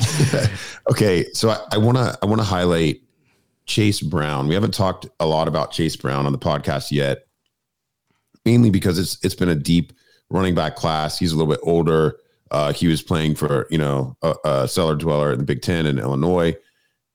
okay, 0.90 1.26
so 1.34 1.54
I 1.70 1.76
want 1.76 1.98
to 1.98 2.18
I 2.22 2.24
want 2.24 2.40
to 2.40 2.46
highlight 2.46 3.02
Chase 3.66 4.00
Brown. 4.00 4.48
We 4.48 4.54
haven't 4.54 4.72
talked 4.72 5.06
a 5.20 5.26
lot 5.26 5.48
about 5.48 5.72
Chase 5.72 5.96
Brown 5.96 6.24
on 6.24 6.32
the 6.32 6.38
podcast 6.38 6.90
yet, 6.90 7.26
mainly 8.46 8.70
because 8.70 8.98
it's 8.98 9.22
it's 9.22 9.34
been 9.34 9.50
a 9.50 9.54
deep 9.54 9.92
running 10.30 10.54
back 10.54 10.76
class. 10.76 11.18
He's 11.18 11.32
a 11.32 11.36
little 11.36 11.52
bit 11.52 11.60
older. 11.62 12.16
Uh, 12.50 12.72
he 12.72 12.86
was 12.86 13.02
playing 13.02 13.34
for 13.34 13.66
you 13.70 13.76
know 13.76 14.16
a, 14.22 14.34
a, 14.44 14.66
cellar 14.66 14.96
dweller 14.96 15.32
in 15.32 15.38
the 15.38 15.44
Big 15.44 15.60
Ten 15.60 15.84
in 15.84 15.98
Illinois, 15.98 16.56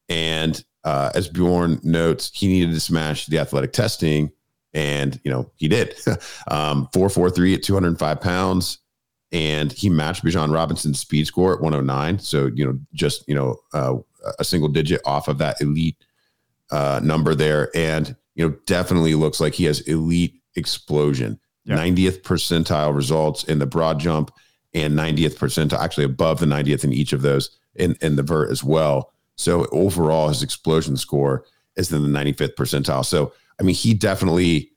and 0.07 0.63
uh, 0.83 1.11
as 1.15 1.27
Bjorn 1.27 1.79
notes, 1.83 2.31
he 2.31 2.47
needed 2.47 2.73
to 2.73 2.79
smash 2.79 3.25
the 3.25 3.39
athletic 3.39 3.73
testing, 3.73 4.31
and 4.77 5.19
you 5.25 5.31
know 5.31 5.51
he 5.57 5.67
did. 5.67 5.95
um, 6.47 6.87
four 6.93 7.09
four 7.09 7.29
three 7.29 7.53
at 7.53 7.63
two 7.63 7.73
hundred 7.73 7.99
five 7.99 8.21
pounds 8.21 8.79
and 9.31 9.71
he 9.71 9.89
matched 9.89 10.23
Bijan 10.23 10.53
Robinson's 10.53 10.99
speed 10.99 11.27
score 11.27 11.53
at 11.53 11.61
109. 11.61 12.19
So, 12.19 12.47
you 12.47 12.65
know, 12.65 12.79
just, 12.93 13.27
you 13.27 13.35
know, 13.35 13.57
uh, 13.73 13.95
a 14.39 14.43
single 14.43 14.69
digit 14.69 15.01
off 15.05 15.27
of 15.27 15.37
that 15.39 15.59
elite 15.59 15.97
uh, 16.71 17.01
number 17.03 17.35
there. 17.35 17.69
And, 17.75 18.15
you 18.35 18.47
know, 18.47 18.55
definitely 18.65 19.15
looks 19.15 19.39
like 19.39 19.53
he 19.53 19.65
has 19.65 19.81
elite 19.81 20.35
explosion. 20.55 21.39
90th 21.67 22.21
percentile 22.21 22.95
results 22.95 23.43
in 23.43 23.59
the 23.59 23.65
broad 23.65 23.99
jump 23.99 24.31
and 24.73 24.97
90th 24.97 25.35
percentile, 25.35 25.79
actually 25.79 26.05
above 26.05 26.39
the 26.39 26.45
90th 26.45 26.85
in 26.85 26.93
each 26.93 27.11
of 27.11 27.21
those 27.21 27.57
in, 27.75 27.97
in 28.01 28.15
the 28.15 28.23
vert 28.23 28.49
as 28.49 28.63
well. 28.63 29.11
So 29.35 29.65
overall, 29.73 30.29
his 30.29 30.41
explosion 30.41 30.95
score 30.95 31.43
is 31.75 31.91
in 31.91 32.01
the 32.01 32.19
95th 32.19 32.55
percentile. 32.55 33.05
So, 33.05 33.33
I 33.59 33.63
mean, 33.63 33.75
he 33.75 33.93
definitely 33.93 34.71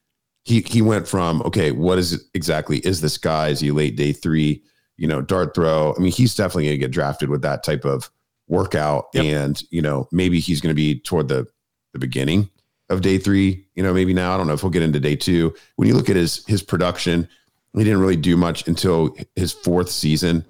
he 0.45 0.61
he 0.63 0.83
went 0.83 1.07
from 1.07 1.43
okay, 1.43 1.73
what 1.73 1.99
is 1.99 2.13
it 2.15 2.23
exactly? 2.35 2.79
Is 2.79 3.01
this 3.01 3.19
guy? 3.19 3.49
Is 3.49 3.61
he 3.61 3.71
late 3.71 3.97
day 3.97 4.13
three? 4.13 4.63
You 4.97 5.07
know, 5.07 5.23
dart 5.23 5.55
throw. 5.55 5.95
I 5.97 6.01
mean, 6.01 6.13
he's 6.13 6.35
definitely 6.35 6.65
going 6.65 6.75
to 6.75 6.79
get 6.79 6.91
drafted 6.91 7.31
with 7.31 7.43
that 7.43 7.63
type 7.63 7.85
of 7.85 8.11
workout, 8.49 9.07
yep. 9.15 9.25
and 9.25 9.63
you 9.71 9.81
know, 9.81 10.09
maybe 10.13 10.41
he's 10.41 10.61
going 10.61 10.71
to 10.71 10.75
be 10.75 11.01
toward 11.01 11.29
the 11.29 11.47
the 11.93 11.99
beginning 11.99 12.51
of 12.89 13.01
day 13.01 13.19
three. 13.19 13.67
You 13.75 13.83
know, 13.83 13.95
maybe 13.95 14.13
now 14.13 14.35
I 14.35 14.37
don't 14.37 14.47
know 14.47 14.55
if 14.55 14.61
he'll 14.61 14.71
get 14.71 14.83
into 14.83 15.01
day 15.01 15.17
two. 15.17 15.55
When 15.77 15.89
you 15.89 15.95
look 15.95 16.11
at 16.11 16.17
his 16.17 16.45
his 16.47 16.63
production, 16.63 17.29
he 17.75 17.85
didn't 17.85 18.01
really 18.01 18.17
do 18.17 18.37
much 18.37 18.67
until 18.67 19.17
his 19.37 19.53
fourth 19.53 19.91
season 19.91 20.45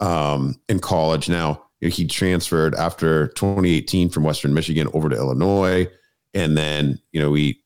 um, 0.00 0.60
in 0.68 0.78
college. 0.78 1.28
Now 1.28 1.64
you 1.80 1.88
know, 1.88 1.94
he 1.94 2.06
transferred 2.06 2.74
after 2.74 3.28
2018 3.28 4.08
from 4.08 4.24
Western 4.24 4.54
Michigan 4.54 4.88
over 4.94 5.08
to 5.08 5.16
Illinois, 5.16 5.88
and 6.34 6.56
then 6.56 6.98
you 7.12 7.20
know 7.20 7.30
we 7.30 7.61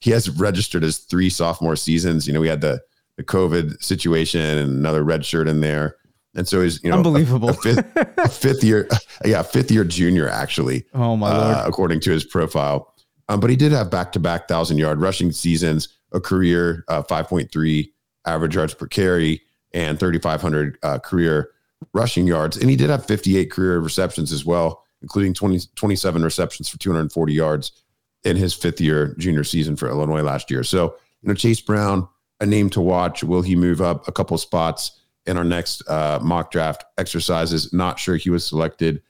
he 0.00 0.10
has 0.10 0.30
registered 0.30 0.84
as 0.84 0.98
three 0.98 1.30
sophomore 1.30 1.76
seasons. 1.76 2.26
You 2.26 2.32
know, 2.32 2.40
we 2.40 2.48
had 2.48 2.60
the 2.60 2.80
the 3.16 3.24
COVID 3.24 3.82
situation 3.82 4.40
and 4.40 4.70
another 4.70 5.04
red 5.04 5.24
shirt 5.24 5.48
in 5.48 5.60
there. 5.60 5.96
And 6.34 6.48
so 6.48 6.62
he's, 6.62 6.82
you 6.82 6.90
know, 6.90 6.96
unbelievable. 6.96 7.50
A, 7.50 7.52
a, 7.52 7.54
fifth, 7.54 7.96
a 7.96 8.28
fifth, 8.28 8.64
year, 8.64 8.88
yeah, 9.24 9.42
fifth 9.42 9.70
year 9.70 9.84
junior 9.84 10.28
actually. 10.28 10.86
Oh 10.94 11.16
my 11.16 11.30
lord! 11.30 11.56
Uh, 11.56 11.64
according 11.66 12.00
to 12.00 12.10
his 12.10 12.24
profile, 12.24 12.94
um, 13.28 13.38
but 13.38 13.50
he 13.50 13.56
did 13.56 13.72
have 13.72 13.90
back 13.90 14.12
to 14.12 14.20
back 14.20 14.48
thousand 14.48 14.78
yard 14.78 14.98
rushing 15.00 15.30
seasons, 15.30 15.88
a 16.12 16.20
career 16.20 16.84
uh, 16.88 17.02
five 17.02 17.28
point 17.28 17.52
three 17.52 17.92
average 18.24 18.54
yards 18.54 18.72
per 18.72 18.86
carry, 18.86 19.42
and 19.74 20.00
thirty 20.00 20.18
five 20.18 20.40
hundred 20.40 20.78
uh, 20.82 20.98
career 20.98 21.50
rushing 21.92 22.26
yards, 22.26 22.56
and 22.56 22.70
he 22.70 22.76
did 22.76 22.88
have 22.88 23.04
fifty 23.04 23.36
eight 23.36 23.50
career 23.50 23.78
receptions 23.78 24.32
as 24.32 24.42
well, 24.42 24.82
including 25.02 25.34
20, 25.34 25.60
27 25.74 26.22
receptions 26.22 26.66
for 26.66 26.78
two 26.78 26.90
hundred 26.90 27.12
forty 27.12 27.34
yards 27.34 27.81
in 28.24 28.36
his 28.36 28.54
fifth 28.54 28.80
year 28.80 29.14
junior 29.18 29.44
season 29.44 29.76
for 29.76 29.88
Illinois 29.88 30.22
last 30.22 30.50
year. 30.50 30.62
So, 30.64 30.96
you 31.22 31.28
know, 31.28 31.34
Chase 31.34 31.60
Brown, 31.60 32.08
a 32.40 32.46
name 32.46 32.70
to 32.70 32.80
watch. 32.80 33.22
Will 33.24 33.42
he 33.42 33.56
move 33.56 33.80
up 33.80 34.06
a 34.08 34.12
couple 34.12 34.36
spots 34.38 35.00
in 35.26 35.36
our 35.36 35.44
next 35.44 35.88
uh, 35.88 36.18
mock 36.22 36.50
draft 36.50 36.84
exercises? 36.98 37.72
Not 37.72 37.98
sure 37.98 38.16
he 38.16 38.30
was 38.30 38.46
selected 38.46 39.02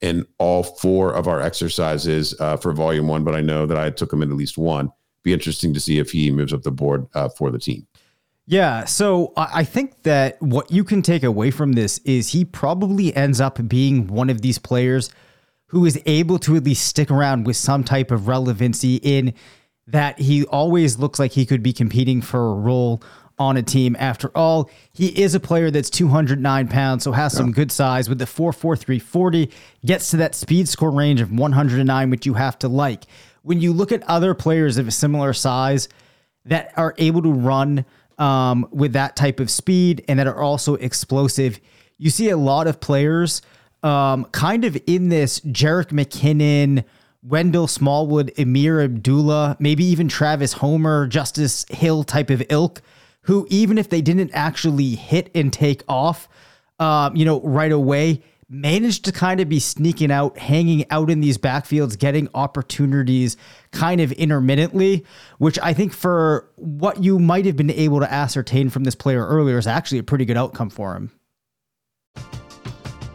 in 0.00 0.26
all 0.38 0.64
four 0.64 1.12
of 1.12 1.28
our 1.28 1.40
exercises 1.40 2.34
uh, 2.40 2.56
for 2.56 2.72
volume 2.72 3.06
one, 3.06 3.24
but 3.24 3.34
I 3.34 3.40
know 3.40 3.66
that 3.66 3.78
I 3.78 3.90
took 3.90 4.12
him 4.12 4.22
in 4.22 4.30
at 4.30 4.36
least 4.36 4.58
one. 4.58 4.90
Be 5.22 5.32
interesting 5.32 5.72
to 5.74 5.80
see 5.80 5.98
if 5.98 6.10
he 6.10 6.32
moves 6.32 6.52
up 6.52 6.62
the 6.62 6.72
board 6.72 7.06
uh, 7.14 7.28
for 7.28 7.50
the 7.50 7.58
team. 7.58 7.86
Yeah, 8.46 8.84
so 8.86 9.32
I 9.36 9.62
think 9.62 10.02
that 10.02 10.42
what 10.42 10.72
you 10.72 10.82
can 10.82 11.00
take 11.00 11.22
away 11.22 11.52
from 11.52 11.74
this 11.74 11.98
is 11.98 12.30
he 12.30 12.44
probably 12.44 13.14
ends 13.14 13.40
up 13.40 13.66
being 13.68 14.08
one 14.08 14.28
of 14.28 14.42
these 14.42 14.58
players 14.58 15.10
who 15.72 15.86
is 15.86 15.98
able 16.04 16.38
to 16.38 16.54
at 16.54 16.64
least 16.64 16.86
stick 16.86 17.10
around 17.10 17.46
with 17.46 17.56
some 17.56 17.82
type 17.82 18.10
of 18.10 18.28
relevancy 18.28 18.96
in 18.96 19.32
that 19.86 20.18
he 20.18 20.44
always 20.44 20.98
looks 20.98 21.18
like 21.18 21.32
he 21.32 21.46
could 21.46 21.62
be 21.62 21.72
competing 21.72 22.20
for 22.20 22.50
a 22.50 22.54
role 22.54 23.02
on 23.38 23.56
a 23.56 23.62
team. 23.62 23.96
After 23.98 24.30
all, 24.36 24.70
he 24.92 25.06
is 25.18 25.34
a 25.34 25.40
player 25.40 25.70
that's 25.70 25.88
209 25.88 26.68
pounds, 26.68 27.04
so 27.04 27.12
has 27.12 27.32
some 27.32 27.52
good 27.52 27.72
size 27.72 28.06
with 28.06 28.18
the 28.18 28.26
4.4340, 28.26 29.50
gets 29.84 30.10
to 30.10 30.18
that 30.18 30.34
speed 30.34 30.68
score 30.68 30.90
range 30.90 31.22
of 31.22 31.32
109, 31.32 32.10
which 32.10 32.26
you 32.26 32.34
have 32.34 32.58
to 32.58 32.68
like. 32.68 33.04
When 33.40 33.62
you 33.62 33.72
look 33.72 33.92
at 33.92 34.02
other 34.02 34.34
players 34.34 34.76
of 34.76 34.86
a 34.86 34.92
similar 34.92 35.32
size 35.32 35.88
that 36.44 36.74
are 36.76 36.94
able 36.98 37.22
to 37.22 37.32
run 37.32 37.86
um, 38.18 38.68
with 38.70 38.92
that 38.92 39.16
type 39.16 39.40
of 39.40 39.50
speed 39.50 40.04
and 40.06 40.18
that 40.18 40.26
are 40.26 40.40
also 40.40 40.74
explosive, 40.74 41.58
you 41.96 42.10
see 42.10 42.28
a 42.28 42.36
lot 42.36 42.66
of 42.66 42.78
players 42.78 43.40
um, 43.82 44.24
kind 44.26 44.64
of 44.64 44.80
in 44.86 45.08
this 45.08 45.40
Jerick 45.40 45.88
McKinnon, 45.88 46.84
Wendell 47.22 47.66
Smallwood, 47.66 48.32
Ameer 48.38 48.82
Abdullah, 48.82 49.56
maybe 49.60 49.84
even 49.84 50.08
Travis 50.08 50.54
Homer, 50.54 51.06
Justice 51.06 51.64
Hill 51.68 52.04
type 52.04 52.30
of 52.30 52.42
ilk, 52.50 52.82
who 53.22 53.46
even 53.50 53.78
if 53.78 53.88
they 53.88 54.02
didn't 54.02 54.30
actually 54.32 54.96
hit 54.96 55.30
and 55.34 55.52
take 55.52 55.82
off, 55.88 56.28
um, 56.78 57.14
you 57.14 57.24
know, 57.24 57.40
right 57.42 57.70
away, 57.70 58.22
managed 58.48 59.04
to 59.06 59.12
kind 59.12 59.40
of 59.40 59.48
be 59.48 59.58
sneaking 59.58 60.10
out, 60.10 60.36
hanging 60.36 60.84
out 60.90 61.10
in 61.10 61.20
these 61.20 61.38
backfields, 61.38 61.98
getting 61.98 62.28
opportunities 62.34 63.36
kind 63.70 64.00
of 64.00 64.12
intermittently, 64.12 65.06
which 65.38 65.58
I 65.62 65.72
think 65.72 65.92
for 65.92 66.50
what 66.56 67.02
you 67.02 67.18
might 67.18 67.46
have 67.46 67.56
been 67.56 67.70
able 67.70 68.00
to 68.00 68.12
ascertain 68.12 68.68
from 68.68 68.84
this 68.84 68.94
player 68.94 69.26
earlier 69.26 69.56
is 69.56 69.66
actually 69.66 69.98
a 69.98 70.02
pretty 70.02 70.26
good 70.26 70.36
outcome 70.36 70.68
for 70.68 70.94
him. 70.94 71.12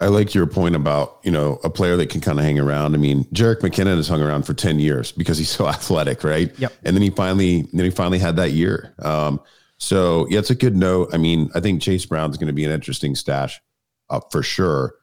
I 0.00 0.06
like 0.06 0.32
your 0.32 0.46
point 0.46 0.76
about, 0.76 1.18
you 1.24 1.30
know, 1.30 1.58
a 1.64 1.70
player 1.70 1.96
that 1.96 2.08
can 2.08 2.20
kind 2.20 2.38
of 2.38 2.44
hang 2.44 2.58
around. 2.58 2.94
I 2.94 2.98
mean, 2.98 3.24
Jerick 3.26 3.60
McKinnon 3.60 3.96
has 3.96 4.06
hung 4.06 4.22
around 4.22 4.44
for 4.44 4.54
10 4.54 4.78
years 4.78 5.10
because 5.10 5.38
he's 5.38 5.50
so 5.50 5.66
athletic, 5.68 6.22
right? 6.22 6.56
Yep. 6.58 6.72
And 6.84 6.96
then 6.96 7.02
he 7.02 7.10
finally, 7.10 7.62
then 7.72 7.84
he 7.84 7.90
finally 7.90 8.18
had 8.18 8.36
that 8.36 8.52
year. 8.52 8.94
Um, 9.00 9.40
so 9.78 10.26
yeah, 10.28 10.38
it's 10.38 10.50
a 10.50 10.54
good 10.54 10.76
note. 10.76 11.10
I 11.12 11.16
mean, 11.16 11.50
I 11.54 11.60
think 11.60 11.82
Chase 11.82 12.06
Brown's 12.06 12.36
going 12.36 12.48
to 12.48 12.52
be 12.52 12.64
an 12.64 12.70
interesting 12.70 13.14
stash 13.14 13.60
uh, 14.10 14.20
for 14.30 14.42
sure. 14.42 14.94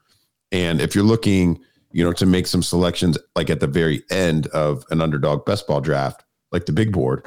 And 0.52 0.80
if 0.80 0.96
you're 0.96 1.04
looking, 1.04 1.60
you 1.92 2.04
know, 2.04 2.14
to 2.14 2.26
make 2.26 2.48
some 2.48 2.64
selections 2.64 3.18
like 3.36 3.50
at 3.50 3.60
the 3.60 3.68
very 3.68 4.04
end 4.10 4.48
of 4.48 4.86
an 4.92 5.02
underdog 5.02 5.46
best 5.46 5.68
ball 5.68 5.82
draft, 5.82 6.24
like 6.52 6.66
the 6.66 6.74
big 6.74 6.94
board, 6.94 7.26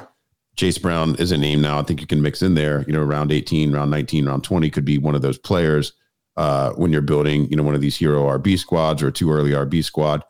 Chase 0.55 0.77
Brown 0.77 1.15
is 1.15 1.31
a 1.31 1.37
name 1.37 1.61
now. 1.61 1.79
I 1.79 1.83
think 1.83 2.01
you 2.01 2.07
can 2.07 2.21
mix 2.21 2.41
in 2.41 2.55
there, 2.55 2.83
you 2.87 2.93
know, 2.93 3.03
round 3.03 3.31
18, 3.31 3.71
round 3.71 3.91
19, 3.91 4.25
round 4.25 4.43
20 4.43 4.69
could 4.69 4.85
be 4.85 4.97
one 4.97 5.15
of 5.15 5.21
those 5.21 5.37
players 5.37 5.93
uh, 6.39 6.71
when 6.75 6.89
you're 6.93 7.01
building, 7.01 7.49
you 7.49 7.57
know, 7.57 7.63
one 7.63 7.75
of 7.75 7.81
these 7.81 7.97
hero 7.97 8.23
RB 8.39 8.57
squads 8.57 9.03
or 9.03 9.09
a 9.09 9.11
too 9.11 9.29
early 9.29 9.51
RB 9.51 9.83
squad, 9.83 10.23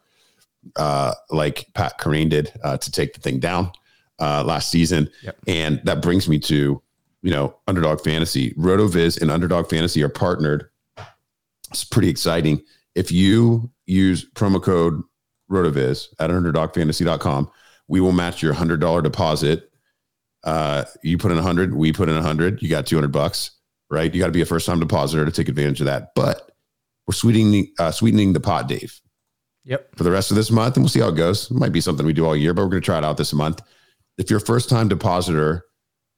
uh, 0.76 1.14
like 1.30 1.68
Pat 1.76 2.00
Kerrane 2.00 2.32
did 2.32 2.52
uh, 2.64 2.78
to 2.78 2.92
take 2.92 3.14
the 3.14 3.20
thing 3.20 3.40
down 3.40 3.72
uh, 4.20 4.44
last 4.44 4.72
season. 4.72 5.08
Yep. 5.22 5.38
And 5.46 5.82
that 5.84 6.02
brings 6.02 6.28
me 6.28 6.40
to, 6.40 6.82
you 7.22 7.32
know, 7.32 7.56
Underdog 7.68 8.02
Fantasy. 8.02 8.56
RotoViz 8.56 9.22
and 9.22 9.30
Underdog 9.30 9.70
Fantasy 9.70 10.02
are 10.02 10.10
partnered. 10.10 10.72
It's 11.70 11.84
pretty 11.84 12.10
exciting. 12.10 12.64
If 12.96 13.12
you 13.12 13.70
use 13.86 14.28
promo 14.32 14.64
code 14.64 15.04
RotoViz 15.52 16.08
at 16.18 16.32
underdogfantasy.com, 16.32 17.52
we 17.88 18.02
will 18.02 18.14
match 18.14 18.42
your 18.42 18.56
$100 18.56 19.04
deposit. 19.04 19.72
Uh, 20.44 20.86
you 21.04 21.20
put 21.20 21.30
in 21.30 21.38
100, 21.38 21.76
we 21.76 21.94
put 21.94 22.10
in 22.10 22.16
100, 22.16 22.64
you 22.64 22.68
got 22.70 22.88
200 22.88 23.12
bucks 23.12 23.59
right? 23.90 24.14
You 24.14 24.20
got 24.20 24.28
to 24.28 24.32
be 24.32 24.42
a 24.42 24.46
first 24.46 24.66
time 24.66 24.80
depositor 24.80 25.26
to 25.26 25.32
take 25.32 25.50
advantage 25.50 25.80
of 25.82 25.86
that. 25.86 26.14
But 26.16 26.52
we're 27.08 27.14
sweetening 27.14 27.74
uh, 27.80 27.92
sweetening 27.92 28.34
the 28.34 28.40
pot, 28.40 28.68
Dave, 28.68 29.00
Yep. 29.66 29.96
for 29.96 30.04
the 30.04 30.12
rest 30.12 30.32
of 30.32 30.38
this 30.38 30.52
month, 30.52 30.76
and 30.76 30.84
we'll 30.84 30.90
see 30.90 31.00
how 31.00 31.10
it 31.10 31.16
goes. 31.16 31.50
It 31.52 31.58
might 31.58 31.72
be 31.72 31.82
something 31.82 32.06
we 32.06 32.14
do 32.14 32.26
all 32.26 32.36
year, 32.36 32.54
but 32.54 32.64
we're 32.64 32.70
going 32.70 32.82
to 32.82 32.86
try 32.86 32.98
it 32.98 33.04
out 33.04 33.18
this 33.18 33.34
month. 33.34 33.62
If 34.18 34.30
you're 34.30 34.38
a 34.38 34.42
first 34.42 34.70
time 34.70 34.88
depositor 34.88 35.64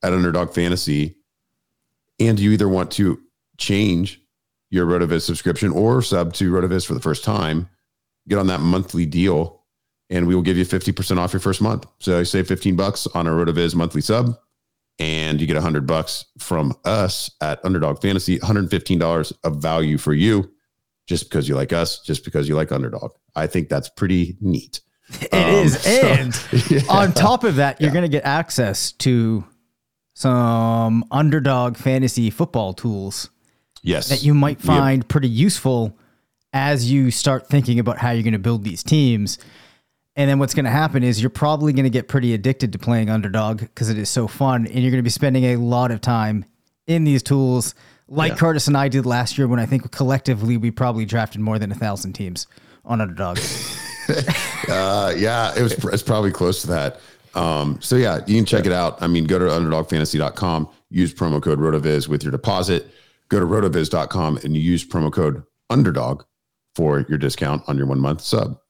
at 0.04 0.14
Underdog 0.14 0.54
Fantasy, 0.54 1.18
and 2.20 2.40
you 2.40 2.52
either 2.52 2.68
want 2.70 2.92
to 2.92 3.20
change 3.58 4.20
your 4.70 4.86
Rotoviz 4.86 5.22
subscription 5.22 5.72
or 5.72 6.02
sub 6.02 6.34
to 6.36 6.52
Rotoviz 6.52 6.86
for 6.86 6.94
the 6.94 7.00
first 7.00 7.24
time, 7.24 7.70
get 8.28 8.38
on 8.40 8.48
that 8.48 8.62
monthly 8.62 9.06
deal, 9.06 9.64
and 10.10 10.28
we 10.28 10.34
will 10.36 10.42
give 10.42 10.58
you 10.58 10.66
50% 10.66 11.18
off 11.18 11.34
your 11.34 11.40
first 11.40 11.62
month. 11.62 11.86
So 12.00 12.20
you 12.20 12.26
save 12.26 12.48
15 12.48 12.76
bucks 12.76 13.08
on 13.08 13.28
a 13.28 13.32
Rotoviz 13.32 13.76
monthly 13.76 14.02
sub 14.02 14.36
and 15.00 15.40
you 15.42 15.48
get 15.48 15.56
100 15.56 15.88
bucks 15.88 16.26
from 16.40 16.74
us 16.86 17.32
at 17.42 17.64
Underdog 17.66 18.02
Fantasy, 18.02 18.38
$115 18.40 19.34
of 19.44 19.56
value 19.62 19.98
for 19.98 20.14
you 20.14 20.52
just 21.08 21.24
because 21.30 21.48
you 21.50 21.56
like 21.56 21.74
us, 21.74 22.00
just 22.02 22.24
because 22.24 22.48
you 22.48 22.56
like 22.56 22.72
Underdog. 22.72 23.12
I 23.36 23.48
think 23.48 23.70
that's 23.70 23.90
pretty 23.90 24.38
neat. 24.42 24.82
It 25.22 25.34
is, 25.34 25.76
Um, 25.76 26.32
so- 26.32 26.78
and 26.80 26.84
on 26.90 27.14
top 27.14 27.44
of 27.44 27.56
that, 27.58 27.82
you're 27.82 27.92
going 27.92 28.04
to 28.04 28.08
get 28.10 28.24
access 28.26 28.92
to 28.94 29.44
some 30.14 31.04
underdog 31.12 31.78
fantasy 31.78 32.30
football 32.30 32.74
tools 32.74 33.30
Yes. 33.84 34.10
that 34.10 34.24
you 34.24 34.34
might 34.34 34.60
Yep. 34.60 34.66
find 34.66 35.08
pretty 35.08 35.30
useful 35.30 35.98
as 36.54 36.92
you 36.92 37.12
start 37.12 37.48
thinking 37.48 37.80
about 37.80 37.98
how 37.98 38.12
you're 38.12 38.24
going 38.24 38.34
to 38.34 38.40
build 38.40 38.64
these 38.64 38.84
teams. 38.84 39.38
And 40.16 40.30
then 40.30 40.40
what's 40.40 40.54
going 40.54 40.66
to 40.66 40.72
happen 40.72 41.04
is 41.04 41.22
you're 41.22 41.30
probably 41.30 41.72
going 41.72 41.86
to 41.86 41.90
get 41.90 42.08
pretty 42.08 42.34
addicted 42.34 42.74
to 42.74 42.80
playing 42.80 43.10
underdog 43.10 43.60
because 43.62 43.90
it 43.90 43.98
is 43.98 44.10
so 44.10 44.28
fun, 44.28 44.68
and 44.68 44.76
you're 44.76 44.92
going 44.92 45.00
to 45.00 45.04
be 45.04 45.10
spending 45.10 45.46
a 45.46 45.56
lot 45.56 45.92
of 45.92 46.02
time 46.02 46.46
in 46.88 47.06
these 47.06 47.24
tools, 47.24 47.74
like 48.10 48.32
Yeah. 48.34 48.38
Curtis 48.38 48.68
and 48.68 48.76
I 48.76 48.90
did 48.90 49.06
last 49.06 49.38
year 49.38 49.48
when 49.48 49.60
I 49.60 49.66
think 49.66 49.90
collectively 49.92 50.58
we 50.58 50.70
probably 50.72 51.06
drafted 51.06 51.40
more 51.40 51.58
than 51.60 51.72
a 51.72 51.76
thousand 51.76 52.14
teams 52.14 52.48
on 52.84 53.00
underdog. 53.02 53.40
Uh, 54.70 55.14
yeah, 55.18 55.54
it 55.58 55.62
was 55.62 55.74
it's 55.86 56.04
probably 56.04 56.32
close 56.32 56.62
to 56.62 56.68
that. 56.68 57.00
Um, 57.34 57.78
so 57.82 57.96
yeah, 57.96 58.20
you 58.28 58.36
can 58.36 58.46
check 58.46 58.66
it 58.66 58.72
out. 58.72 59.02
I 59.02 59.08
mean, 59.08 59.26
go 59.26 59.38
to 59.40 59.46
underdogfantasy.com, 59.46 60.70
use 60.90 61.14
promo 61.14 61.42
code 61.42 61.60
RotoViz 61.60 62.08
with 62.08 62.24
your 62.24 62.32
deposit. 62.32 62.90
Go 63.30 63.40
to 63.40 63.46
rotoviz.com 63.46 64.38
and 64.38 64.56
use 64.56 64.86
promo 64.88 65.12
code 65.12 65.44
underdog 65.70 66.24
for 66.76 67.02
your 67.10 67.18
discount 67.18 67.64
on 67.68 67.78
your 67.78 67.86
one 67.88 68.00
month 68.00 68.22
sub. 68.22 68.61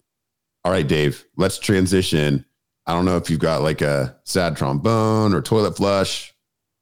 All 0.64 0.72
right, 0.72 0.88
Dave, 0.88 1.26
let's 1.38 1.58
transition. 1.58 2.46
I 2.86 2.94
don't 2.94 3.06
know 3.06 3.18
if 3.18 3.30
you've 3.30 3.40
got 3.40 3.62
like 3.62 3.82
a 3.82 4.16
sad 4.24 4.56
trombone 4.58 5.34
or 5.34 5.42
toilet 5.42 5.76
flush. 5.76 6.34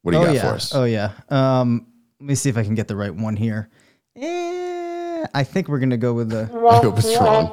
What 0.02 0.12
do 0.12 0.18
you 0.18 0.22
oh 0.22 0.26
got 0.26 0.34
yeah. 0.34 0.42
for 0.42 0.48
us? 0.48 0.74
Oh 0.74 0.84
yeah. 0.84 1.12
Um, 1.28 1.86
let 2.20 2.26
me 2.26 2.34
see 2.34 2.50
if 2.50 2.56
I 2.56 2.62
can 2.62 2.74
get 2.74 2.88
the 2.88 2.96
right 2.96 3.14
one 3.14 3.36
here. 3.36 3.70
Eh, 4.16 5.26
I 5.32 5.44
think 5.44 5.68
we're 5.68 5.78
gonna 5.78 5.96
go 5.96 6.12
with 6.12 6.30
the. 6.30 6.42
I 6.42 6.76
hope 6.78 6.98
it's 6.98 7.16
wrong. 7.18 7.52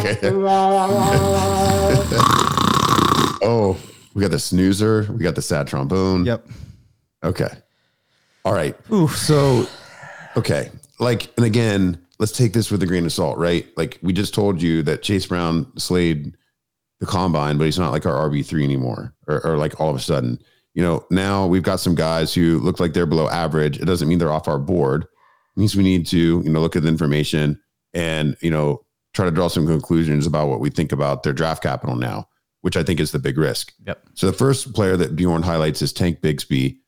Okay. 0.00 0.18
oh, 3.42 3.78
we 4.14 4.22
got 4.22 4.30
the 4.30 4.38
snoozer. 4.38 5.06
We 5.12 5.22
got 5.22 5.34
the 5.34 5.42
sad 5.42 5.68
trombone. 5.68 6.24
Yep. 6.24 6.46
Okay. 7.22 7.50
All 8.44 8.52
right. 8.52 8.76
Ooh. 8.92 9.08
So, 9.08 9.66
okay. 10.36 10.70
Like, 10.98 11.30
and 11.36 11.44
again, 11.44 12.04
let's 12.18 12.32
take 12.32 12.52
this 12.52 12.70
with 12.70 12.82
a 12.82 12.86
grain 12.86 13.04
of 13.04 13.12
salt, 13.12 13.38
right? 13.38 13.66
Like, 13.76 13.98
we 14.02 14.12
just 14.12 14.34
told 14.34 14.60
you 14.60 14.82
that 14.82 15.02
Chase 15.02 15.26
Brown 15.26 15.70
slayed 15.78 16.36
the 17.00 17.06
combine, 17.06 17.58
but 17.58 17.64
he's 17.64 17.78
not 17.78 17.92
like 17.92 18.06
our 18.06 18.28
RB3 18.28 18.62
anymore, 18.62 19.14
or, 19.26 19.44
or 19.46 19.56
like 19.56 19.80
all 19.80 19.90
of 19.90 19.96
a 19.96 20.00
sudden, 20.00 20.40
you 20.74 20.82
know, 20.82 21.04
now 21.10 21.46
we've 21.46 21.62
got 21.62 21.80
some 21.80 21.94
guys 21.94 22.34
who 22.34 22.58
look 22.58 22.80
like 22.80 22.92
they're 22.92 23.06
below 23.06 23.28
average. 23.28 23.78
It 23.78 23.84
doesn't 23.84 24.08
mean 24.08 24.18
they're 24.18 24.32
off 24.32 24.48
our 24.48 24.58
board. 24.58 25.04
It 25.04 25.60
means 25.60 25.76
we 25.76 25.82
need 25.82 26.06
to, 26.08 26.42
you 26.44 26.50
know, 26.50 26.60
look 26.60 26.76
at 26.76 26.82
the 26.82 26.88
information 26.88 27.60
and, 27.94 28.36
you 28.40 28.50
know, 28.50 28.84
try 29.14 29.24
to 29.24 29.30
draw 29.30 29.48
some 29.48 29.66
conclusions 29.66 30.26
about 30.26 30.48
what 30.48 30.60
we 30.60 30.70
think 30.70 30.92
about 30.92 31.22
their 31.22 31.32
draft 31.32 31.62
capital 31.62 31.96
now, 31.96 32.28
which 32.60 32.76
I 32.76 32.82
think 32.82 33.00
is 33.00 33.12
the 33.12 33.18
big 33.18 33.38
risk. 33.38 33.72
Yep. 33.86 34.04
So 34.14 34.26
the 34.26 34.32
first 34.32 34.72
player 34.72 34.96
that 34.96 35.16
Bjorn 35.16 35.42
highlights 35.42 35.82
is 35.82 35.92
Tank 35.92 36.20
Bigsby. 36.20 36.78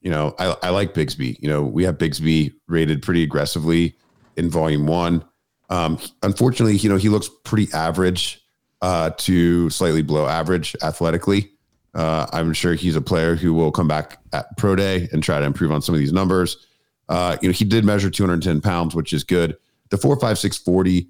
You 0.00 0.10
know, 0.10 0.34
I, 0.38 0.56
I 0.62 0.70
like 0.70 0.94
Bigsby. 0.94 1.38
You 1.40 1.48
know, 1.48 1.62
we 1.62 1.84
have 1.84 1.98
Bigsby 1.98 2.52
rated 2.68 3.02
pretty 3.02 3.22
aggressively 3.22 3.96
in 4.36 4.50
volume 4.50 4.86
one. 4.86 5.24
Um, 5.70 5.98
unfortunately, 6.22 6.76
you 6.76 6.88
know, 6.88 6.96
he 6.96 7.08
looks 7.08 7.30
pretty 7.44 7.72
average 7.72 8.44
uh, 8.82 9.10
to 9.18 9.70
slightly 9.70 10.02
below 10.02 10.26
average 10.26 10.76
athletically. 10.82 11.50
Uh, 11.94 12.26
I'm 12.32 12.52
sure 12.52 12.74
he's 12.74 12.96
a 12.96 13.00
player 13.00 13.34
who 13.34 13.54
will 13.54 13.70
come 13.70 13.88
back 13.88 14.18
at 14.32 14.56
pro 14.56 14.74
day 14.74 15.08
and 15.12 15.22
try 15.22 15.38
to 15.38 15.44
improve 15.44 15.70
on 15.70 15.80
some 15.80 15.94
of 15.94 15.98
these 15.98 16.12
numbers. 16.12 16.66
Uh, 17.08 17.36
you 17.40 17.48
know, 17.48 17.52
he 17.52 17.64
did 17.64 17.84
measure 17.84 18.10
210 18.10 18.60
pounds, 18.60 18.94
which 18.94 19.12
is 19.12 19.24
good. 19.24 19.56
The 19.90 19.96
45640, 19.96 21.08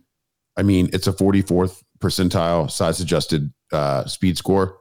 I 0.56 0.62
mean, 0.62 0.90
it's 0.92 1.06
a 1.06 1.12
44th 1.12 1.82
percentile 2.00 2.70
size 2.70 3.00
adjusted 3.00 3.52
uh, 3.72 4.04
speed 4.04 4.36
score. 4.36 4.78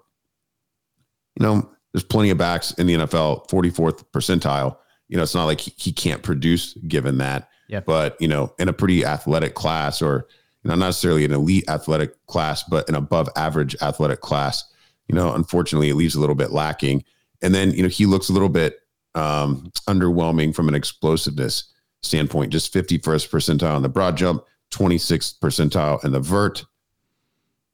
You 1.39 1.45
know, 1.45 1.69
there's 1.93 2.03
plenty 2.03 2.31
of 2.31 2.37
backs 2.37 2.73
in 2.73 2.87
the 2.87 2.95
NFL, 2.95 3.49
44th 3.49 4.03
percentile. 4.13 4.77
You 5.07 5.17
know, 5.17 5.23
it's 5.23 5.35
not 5.35 5.45
like 5.45 5.61
he, 5.61 5.73
he 5.77 5.91
can't 5.93 6.21
produce 6.21 6.73
given 6.87 7.17
that. 7.19 7.49
Yeah. 7.73 7.79
But, 7.79 8.15
you 8.21 8.27
know, 8.27 8.53
in 8.59 8.69
a 8.69 8.73
pretty 8.73 9.03
athletic 9.03 9.55
class 9.55 9.99
or, 9.99 10.27
you 10.61 10.69
know, 10.69 10.75
not 10.75 10.85
necessarily 10.85 11.25
an 11.25 11.33
elite 11.33 11.67
athletic 11.67 12.23
class, 12.27 12.63
but 12.63 12.87
an 12.87 12.93
above 12.93 13.27
average 13.35 13.75
athletic 13.81 14.21
class, 14.21 14.63
you 15.07 15.15
know, 15.15 15.33
unfortunately, 15.33 15.89
it 15.89 15.95
leaves 15.95 16.13
a 16.13 16.19
little 16.19 16.35
bit 16.35 16.51
lacking. 16.51 17.03
And 17.41 17.55
then, 17.55 17.71
you 17.71 17.81
know, 17.81 17.89
he 17.89 18.05
looks 18.05 18.29
a 18.29 18.33
little 18.33 18.47
bit 18.47 18.79
um, 19.15 19.71
underwhelming 19.89 20.53
from 20.53 20.67
an 20.67 20.75
explosiveness 20.75 21.73
standpoint. 22.03 22.51
Just 22.51 22.71
51st 22.71 23.29
percentile 23.29 23.75
in 23.75 23.81
the 23.81 23.89
broad 23.89 24.17
jump, 24.17 24.43
26th 24.69 25.39
percentile 25.39 26.03
in 26.05 26.11
the 26.11 26.19
vert. 26.19 26.63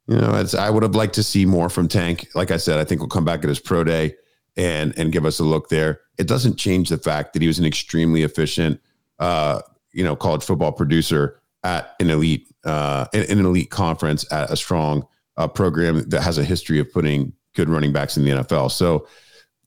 You 0.08 0.16
know, 0.16 0.44
I 0.58 0.70
would 0.70 0.84
have 0.84 0.96
liked 0.96 1.16
to 1.16 1.24
see 1.24 1.46
more 1.46 1.70
from 1.70 1.90
Tank. 1.90 2.30
Like 2.36 2.52
I 2.52 2.58
said, 2.58 2.80
I 2.80 2.86
think 2.86 3.02
we'll 3.02 3.10
come 3.10 3.26
back 3.26 3.44
at 3.44 3.50
his 3.50 3.60
pro 3.60 3.84
day 3.84 4.16
and 4.58 4.98
and 4.98 5.12
give 5.12 5.26
us 5.26 5.40
a 5.40 5.44
look 5.44 5.70
there. 5.70 6.02
It 6.18 6.28
doesn't 6.28 6.56
change 6.56 6.90
the 6.90 6.98
fact 6.98 7.34
that 7.34 7.42
he 7.42 7.48
was 7.48 7.60
an 7.60 7.66
extremely 7.66 8.24
efficient, 8.24 8.82
uh, 9.20 9.62
you 9.92 10.04
know, 10.04 10.16
college 10.16 10.44
football 10.44 10.72
producer 10.72 11.40
at 11.64 11.96
an 12.00 12.10
elite, 12.10 12.48
uh, 12.64 13.06
in, 13.14 13.40
an 13.40 13.46
elite 13.46 13.70
conference 13.70 14.32
at 14.32 14.50
a 14.50 14.56
strong 14.56 15.08
uh, 15.38 15.48
program 15.48 16.08
that 16.10 16.22
has 16.22 16.38
a 16.38 16.44
history 16.44 16.80
of 16.80 16.92
putting 16.92 17.34
good 17.56 17.70
running 17.70 17.92
backs 17.92 18.18
in 18.18 18.24
the 18.24 18.32
NFL. 18.32 18.72
So, 18.72 19.08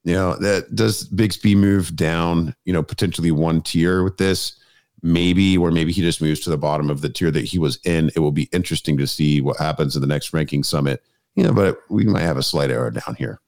you 0.05 0.15
know, 0.15 0.37
that 0.37 0.75
does 0.75 1.09
Bigsby 1.11 1.57
move 1.57 1.95
down, 1.95 2.55
you 2.65 2.73
know, 2.73 2.83
potentially 2.83 3.31
one 3.31 3.63
tier 3.63 4.03
with 4.03 4.17
this, 4.17 4.59
maybe, 5.03 5.57
or 5.57 5.71
maybe 5.71 5.93
he 5.93 6.01
just 6.01 6.21
moves 6.21 6.41
to 6.41 6.51
the 6.51 6.59
bottom 6.59 6.91
of 6.91 7.01
the 7.01 7.09
tier 7.09 7.31
that 7.31 7.45
he 7.45 7.59
was 7.59 7.79
in. 7.85 8.11
It 8.17 8.21
will 8.21 8.33
be 8.33 8.49
interesting 8.53 8.97
to 8.99 9.07
see 9.07 9.41
what 9.41 9.59
happens 9.59 9.95
in 9.95 10.03
the 10.03 10.09
next 10.09 10.33
ranking 10.33 10.63
summit. 10.63 11.03
You 11.35 11.45
know, 11.45 11.53
but 11.53 11.79
we 11.89 12.05
might 12.05 12.23
have 12.23 12.37
a 12.37 12.43
slight 12.43 12.71
error 12.71 12.91
down 12.91 13.17
here. 13.17 13.41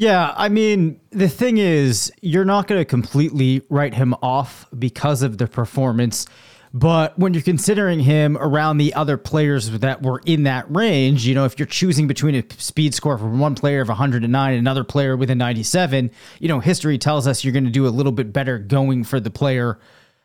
Yeah, 0.00 0.32
I 0.36 0.48
mean, 0.48 1.00
the 1.10 1.28
thing 1.28 1.58
is, 1.58 2.12
you're 2.20 2.44
not 2.44 2.68
going 2.68 2.80
to 2.80 2.84
completely 2.84 3.62
write 3.68 3.94
him 3.94 4.14
off 4.22 4.64
because 4.78 5.22
of 5.22 5.38
the 5.38 5.48
performance. 5.48 6.24
But 6.72 7.18
when 7.18 7.34
you're 7.34 7.42
considering 7.42 7.98
him 7.98 8.38
around 8.38 8.78
the 8.78 8.94
other 8.94 9.16
players 9.16 9.68
that 9.68 10.00
were 10.00 10.22
in 10.24 10.44
that 10.44 10.72
range, 10.72 11.26
you 11.26 11.34
know, 11.34 11.46
if 11.46 11.58
you're 11.58 11.66
choosing 11.66 12.06
between 12.06 12.36
a 12.36 12.44
speed 12.58 12.94
score 12.94 13.18
from 13.18 13.40
one 13.40 13.56
player 13.56 13.80
of 13.80 13.88
109 13.88 14.52
and 14.52 14.58
another 14.60 14.84
player 14.84 15.16
with 15.16 15.30
a 15.30 15.34
97, 15.34 16.12
you 16.38 16.46
know, 16.46 16.60
history 16.60 16.96
tells 16.96 17.26
us 17.26 17.42
you're 17.42 17.52
going 17.52 17.64
to 17.64 17.70
do 17.70 17.84
a 17.84 17.90
little 17.90 18.12
bit 18.12 18.32
better 18.32 18.56
going 18.56 19.02
for 19.02 19.18
the 19.18 19.30
player 19.30 19.80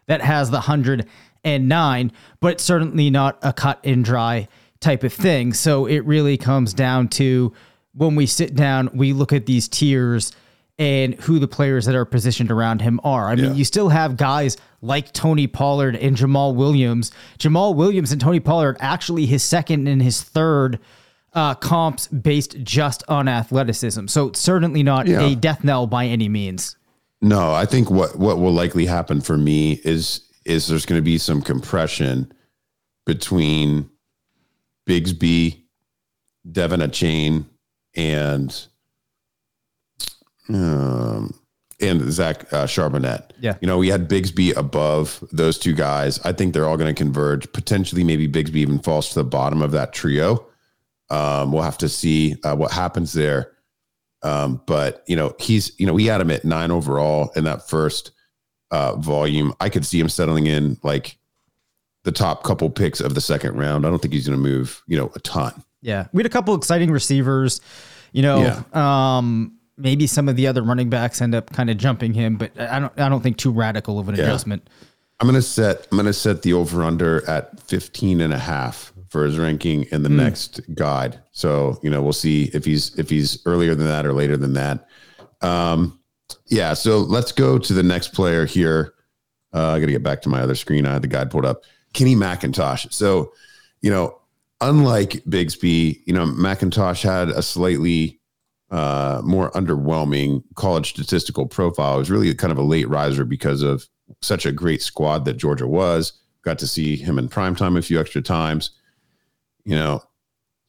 that 0.05 0.21
has 0.21 0.51
the 0.51 0.57
109, 0.57 2.11
but 2.41 2.61
certainly 2.61 3.09
not 3.09 3.39
a 3.41 3.51
cut 3.51 3.79
and 3.83 4.05
dry 4.05 4.47
type 4.81 5.03
of 5.03 5.11
thing. 5.13 5.51
So 5.51 5.87
it 5.87 6.05
really 6.05 6.37
comes 6.37 6.75
down 6.75 7.07
to 7.07 7.53
when 7.93 8.15
we 8.15 8.25
sit 8.25 8.55
down, 8.55 8.89
we 8.93 9.13
look 9.13 9.33
at 9.33 9.45
these 9.45 9.67
tiers 9.67 10.31
and 10.79 11.13
who 11.15 11.37
the 11.37 11.47
players 11.47 11.85
that 11.85 11.95
are 11.95 12.05
positioned 12.05 12.51
around 12.51 12.81
him 12.81 12.99
are. 13.03 13.27
I 13.27 13.35
mean, 13.35 13.45
yeah. 13.45 13.53
you 13.53 13.63
still 13.63 13.89
have 13.89 14.17
guys 14.17 14.57
like 14.81 15.13
Tony 15.13 15.45
Pollard 15.45 15.95
and 15.95 16.17
Jamaal 16.17 16.55
Williams. 16.55 17.11
Jamaal 17.37 17.75
Williams 17.75 18.11
and 18.11 18.19
Tony 18.19 18.39
Pollard 18.39 18.77
actually 18.79 19.25
his 19.25 19.43
second 19.43 19.87
and 19.87 20.01
his 20.01 20.23
third 20.23 20.79
uh, 21.33 21.55
comps 21.55 22.07
based 22.07 22.57
just 22.63 23.03
on 23.07 23.27
athleticism. 23.27 24.07
So 24.07 24.31
certainly 24.33 24.83
not 24.83 25.07
yeah. 25.07 25.21
a 25.21 25.35
death 25.35 25.63
knell 25.63 25.87
by 25.87 26.05
any 26.05 26.29
means. 26.29 26.75
No, 27.21 27.53
I 27.53 27.65
think 27.65 27.89
what 27.89 28.17
what 28.17 28.39
will 28.39 28.51
likely 28.51 28.85
happen 28.85 29.21
for 29.21 29.37
me 29.37 29.79
is 29.85 30.21
is 30.45 30.67
there's 30.67 30.85
going 30.85 30.99
to 30.99 31.03
be 31.03 31.17
some 31.17 31.41
compression 31.41 32.31
between 33.05 33.89
Bigsby, 34.87 35.61
De'Von 36.51 36.85
Achane, 36.85 37.45
and 37.95 38.67
um, 40.49 41.33
and 41.79 42.11
Zach 42.11 42.51
uh, 42.53 42.65
Charbonnet. 42.65 43.31
Yeah. 43.39 43.55
You 43.61 43.67
know, 43.67 43.77
we 43.77 43.89
had 43.89 44.09
Bigsby 44.09 44.55
above 44.55 45.23
those 45.31 45.57
two 45.57 45.73
guys. 45.73 46.19
I 46.25 46.31
think 46.31 46.53
they're 46.53 46.67
all 46.67 46.77
going 46.77 46.93
to 46.93 46.97
converge. 46.97 47.51
Potentially, 47.51 48.03
maybe 48.03 48.27
Bigsby 48.27 48.55
even 48.55 48.79
falls 48.79 49.09
to 49.09 49.15
the 49.15 49.23
bottom 49.23 49.61
of 49.61 49.71
that 49.71 49.93
trio. 49.93 50.45
Um, 51.09 51.51
we'll 51.51 51.63
have 51.63 51.77
to 51.79 51.89
see 51.89 52.35
uh, 52.43 52.55
what 52.55 52.71
happens 52.71 53.13
there. 53.13 53.51
Um, 54.21 54.61
but, 54.65 55.03
you 55.07 55.15
know, 55.15 55.35
he's, 55.39 55.77
you 55.77 55.85
know, 55.85 55.93
we 55.93 56.05
had 56.05 56.21
him 56.21 56.31
at 56.31 56.45
nine 56.45 56.71
overall 56.71 57.31
in 57.35 57.43
that 57.43 57.67
first 57.67 58.11
uh, 58.71 58.95
volume. 58.95 59.53
I 59.59 59.69
could 59.69 59.85
see 59.85 59.99
him 59.99 60.09
settling 60.09 60.47
in 60.47 60.77
like 60.81 61.17
the 62.03 62.11
top 62.11 62.43
couple 62.43 62.69
picks 62.69 63.01
of 63.01 63.15
the 63.15 63.21
second 63.21 63.57
round. 63.57 63.85
I 63.85 63.89
don't 63.89 64.01
think 64.01 64.13
he's 64.13 64.27
going 64.27 64.41
to 64.41 64.49
move, 64.49 64.81
you 64.87 64.97
know, 64.97 65.11
a 65.15 65.19
ton. 65.19 65.63
Yeah. 65.83 66.07
We 66.13 66.19
had 66.19 66.25
a 66.25 66.29
couple 66.29 66.55
exciting 66.55 66.89
receivers, 66.89 67.61
you 68.13 68.23
know, 68.23 68.63
yeah. 68.73 69.17
um, 69.17 69.57
maybe 69.77 70.07
some 70.07 70.29
of 70.29 70.35
the 70.35 70.47
other 70.47 70.63
running 70.63 70.89
backs 70.89 71.21
end 71.21 71.35
up 71.35 71.51
kind 71.51 71.69
of 71.69 71.77
jumping 71.77 72.13
him, 72.13 72.37
but 72.37 72.57
I 72.59 72.79
don't 72.79 72.99
I 72.99 73.09
don't 73.09 73.21
think 73.21 73.37
too 73.37 73.51
radical 73.51 73.99
of 73.99 74.09
an 74.09 74.15
yeah. 74.15 74.23
adjustment. 74.23 74.67
I'm 75.19 75.27
gonna 75.27 75.41
set 75.41 75.87
I'm 75.91 75.97
gonna 75.97 76.13
set 76.13 76.41
the 76.41 76.53
over 76.53 76.83
under 76.83 77.27
at 77.29 77.59
15 77.59 78.21
and 78.21 78.33
a 78.33 78.39
half 78.39 78.93
for 79.09 79.25
his 79.25 79.37
ranking 79.37 79.83
in 79.91 80.03
the 80.03 80.09
mm. 80.09 80.15
next 80.15 80.61
guide. 80.73 81.19
So, 81.31 81.79
you 81.83 81.89
know, 81.89 82.01
we'll 82.01 82.13
see 82.13 82.49
if 82.53 82.65
he's 82.65 82.97
if 82.97 83.09
he's 83.09 83.45
earlier 83.45 83.75
than 83.75 83.87
that 83.87 84.05
or 84.05 84.13
later 84.13 84.37
than 84.37 84.53
that. 84.53 84.87
Um 85.41 85.99
yeah, 86.47 86.73
so 86.73 86.99
let's 86.99 87.31
go 87.31 87.59
to 87.59 87.73
the 87.73 87.83
next 87.83 88.13
player 88.13 88.45
here. 88.45 88.93
Uh, 89.53 89.71
I 89.71 89.79
gotta 89.79 89.91
get 89.91 90.03
back 90.03 90.21
to 90.23 90.29
my 90.29 90.41
other 90.41 90.55
screen. 90.55 90.85
I 90.85 90.93
had 90.93 91.01
the 91.01 91.07
guide 91.07 91.29
pulled 91.29 91.45
up. 91.45 91.63
Kenny 91.93 92.15
McIntosh. 92.15 92.91
So, 92.91 93.33
you 93.81 93.91
know, 93.91 94.19
unlike 94.63 95.11
Bigsby, 95.25 96.01
you 96.05 96.13
know, 96.13 96.25
McIntosh 96.25 97.03
had 97.03 97.29
a 97.29 97.41
slightly 97.41 98.19
uh, 98.71 99.21
more 99.23 99.51
underwhelming 99.51 100.43
college 100.55 100.89
statistical 100.89 101.45
profile. 101.45 101.95
It 101.95 101.99
was 101.99 102.11
really 102.11 102.33
kind 102.33 102.51
of 102.51 102.57
a 102.57 102.63
late 102.63 102.89
riser 102.89 103.25
because 103.25 103.61
of 103.61 103.87
such 104.21 104.45
a 104.45 104.51
great 104.51 104.81
squad 104.81 105.25
that 105.25 105.37
Georgia 105.37 105.67
was. 105.67 106.13
Got 106.43 106.59
to 106.59 106.67
see 106.67 106.95
him 106.95 107.19
in 107.19 107.27
prime 107.27 107.55
time 107.55 107.77
a 107.77 107.81
few 107.81 107.99
extra 107.99 108.21
times. 108.21 108.71
You 109.65 109.75
know, 109.75 110.03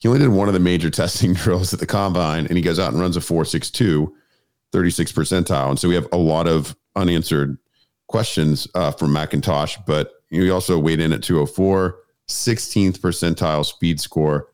he 0.01 0.09
only 0.09 0.21
did 0.21 0.29
one 0.29 0.49
of 0.49 0.55
the 0.55 0.61
major 0.61 0.91
testing 0.91 1.33
drills 1.33 1.73
at 1.73 1.81
the 1.81 1.87
combine, 1.87 2.47
and 2.47 2.57
he 2.57 2.63
goes 2.63 2.79
out 2.79 2.93
and 2.93 3.01
runs 3.01 3.17
a 3.17 3.21
4.62, 3.21 4.11
36 4.73 5.13
percentile. 5.13 5.71
And 5.71 5.79
so 5.79 5.89
we 5.89 5.95
have 5.95 6.09
a 6.13 6.19
lot 6.19 6.47
of 6.47 6.77
unanswered 6.97 7.59
questions 8.09 8.69
uh, 8.75 8.91
from 8.91 9.11
McIntosh, 9.11 9.85
but 9.87 10.13
he 10.29 10.51
also 10.51 10.79
weighed 10.79 11.01
in 11.01 11.13
at 11.13 11.23
204, 11.23 11.99
16th 12.29 12.99
percentile 12.99 13.65
speed 13.65 14.01
score, 14.01 14.49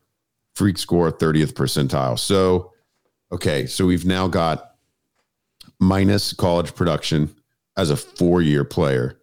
freak 0.55 0.77
score, 0.77 1.11
30th 1.11 1.53
percentile. 1.53 2.17
So 2.19 2.71
Okay, 3.31 3.65
so 3.65 3.85
we've 3.85 4.05
now 4.05 4.27
got 4.27 4.75
minus 5.79 6.33
college 6.33 6.75
production 6.75 7.33
as 7.77 7.89
a 7.89 7.95
four-year 7.95 8.65
player, 8.65 9.19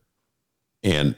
and 0.83 1.15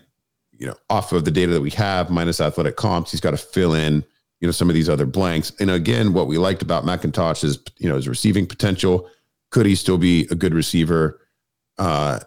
you 0.50 0.66
know, 0.66 0.74
off 0.90 1.12
of 1.12 1.24
the 1.24 1.30
data 1.30 1.52
that 1.52 1.60
we 1.60 1.70
have, 1.70 2.10
minus 2.10 2.40
athletic 2.40 2.76
comps, 2.76 3.12
he's 3.12 3.20
got 3.20 3.30
to 3.30 3.36
fill 3.36 3.74
in, 3.74 4.04
you 4.40 4.48
know, 4.48 4.50
some 4.50 4.68
of 4.68 4.74
these 4.74 4.88
other 4.88 5.06
blanks. 5.06 5.52
And 5.60 5.70
again, 5.70 6.12
what 6.12 6.26
we 6.26 6.36
liked 6.36 6.60
about 6.62 6.84
McIntosh 6.84 7.44
is, 7.44 7.60
you 7.78 7.88
know, 7.88 7.94
his 7.94 8.08
receiving 8.08 8.46
potential. 8.46 9.08
Could 9.50 9.66
he 9.66 9.74
still 9.74 9.96
be 9.96 10.26
a 10.30 10.34
good 10.34 10.52
receiver, 10.52 11.20
uh, 11.78 12.18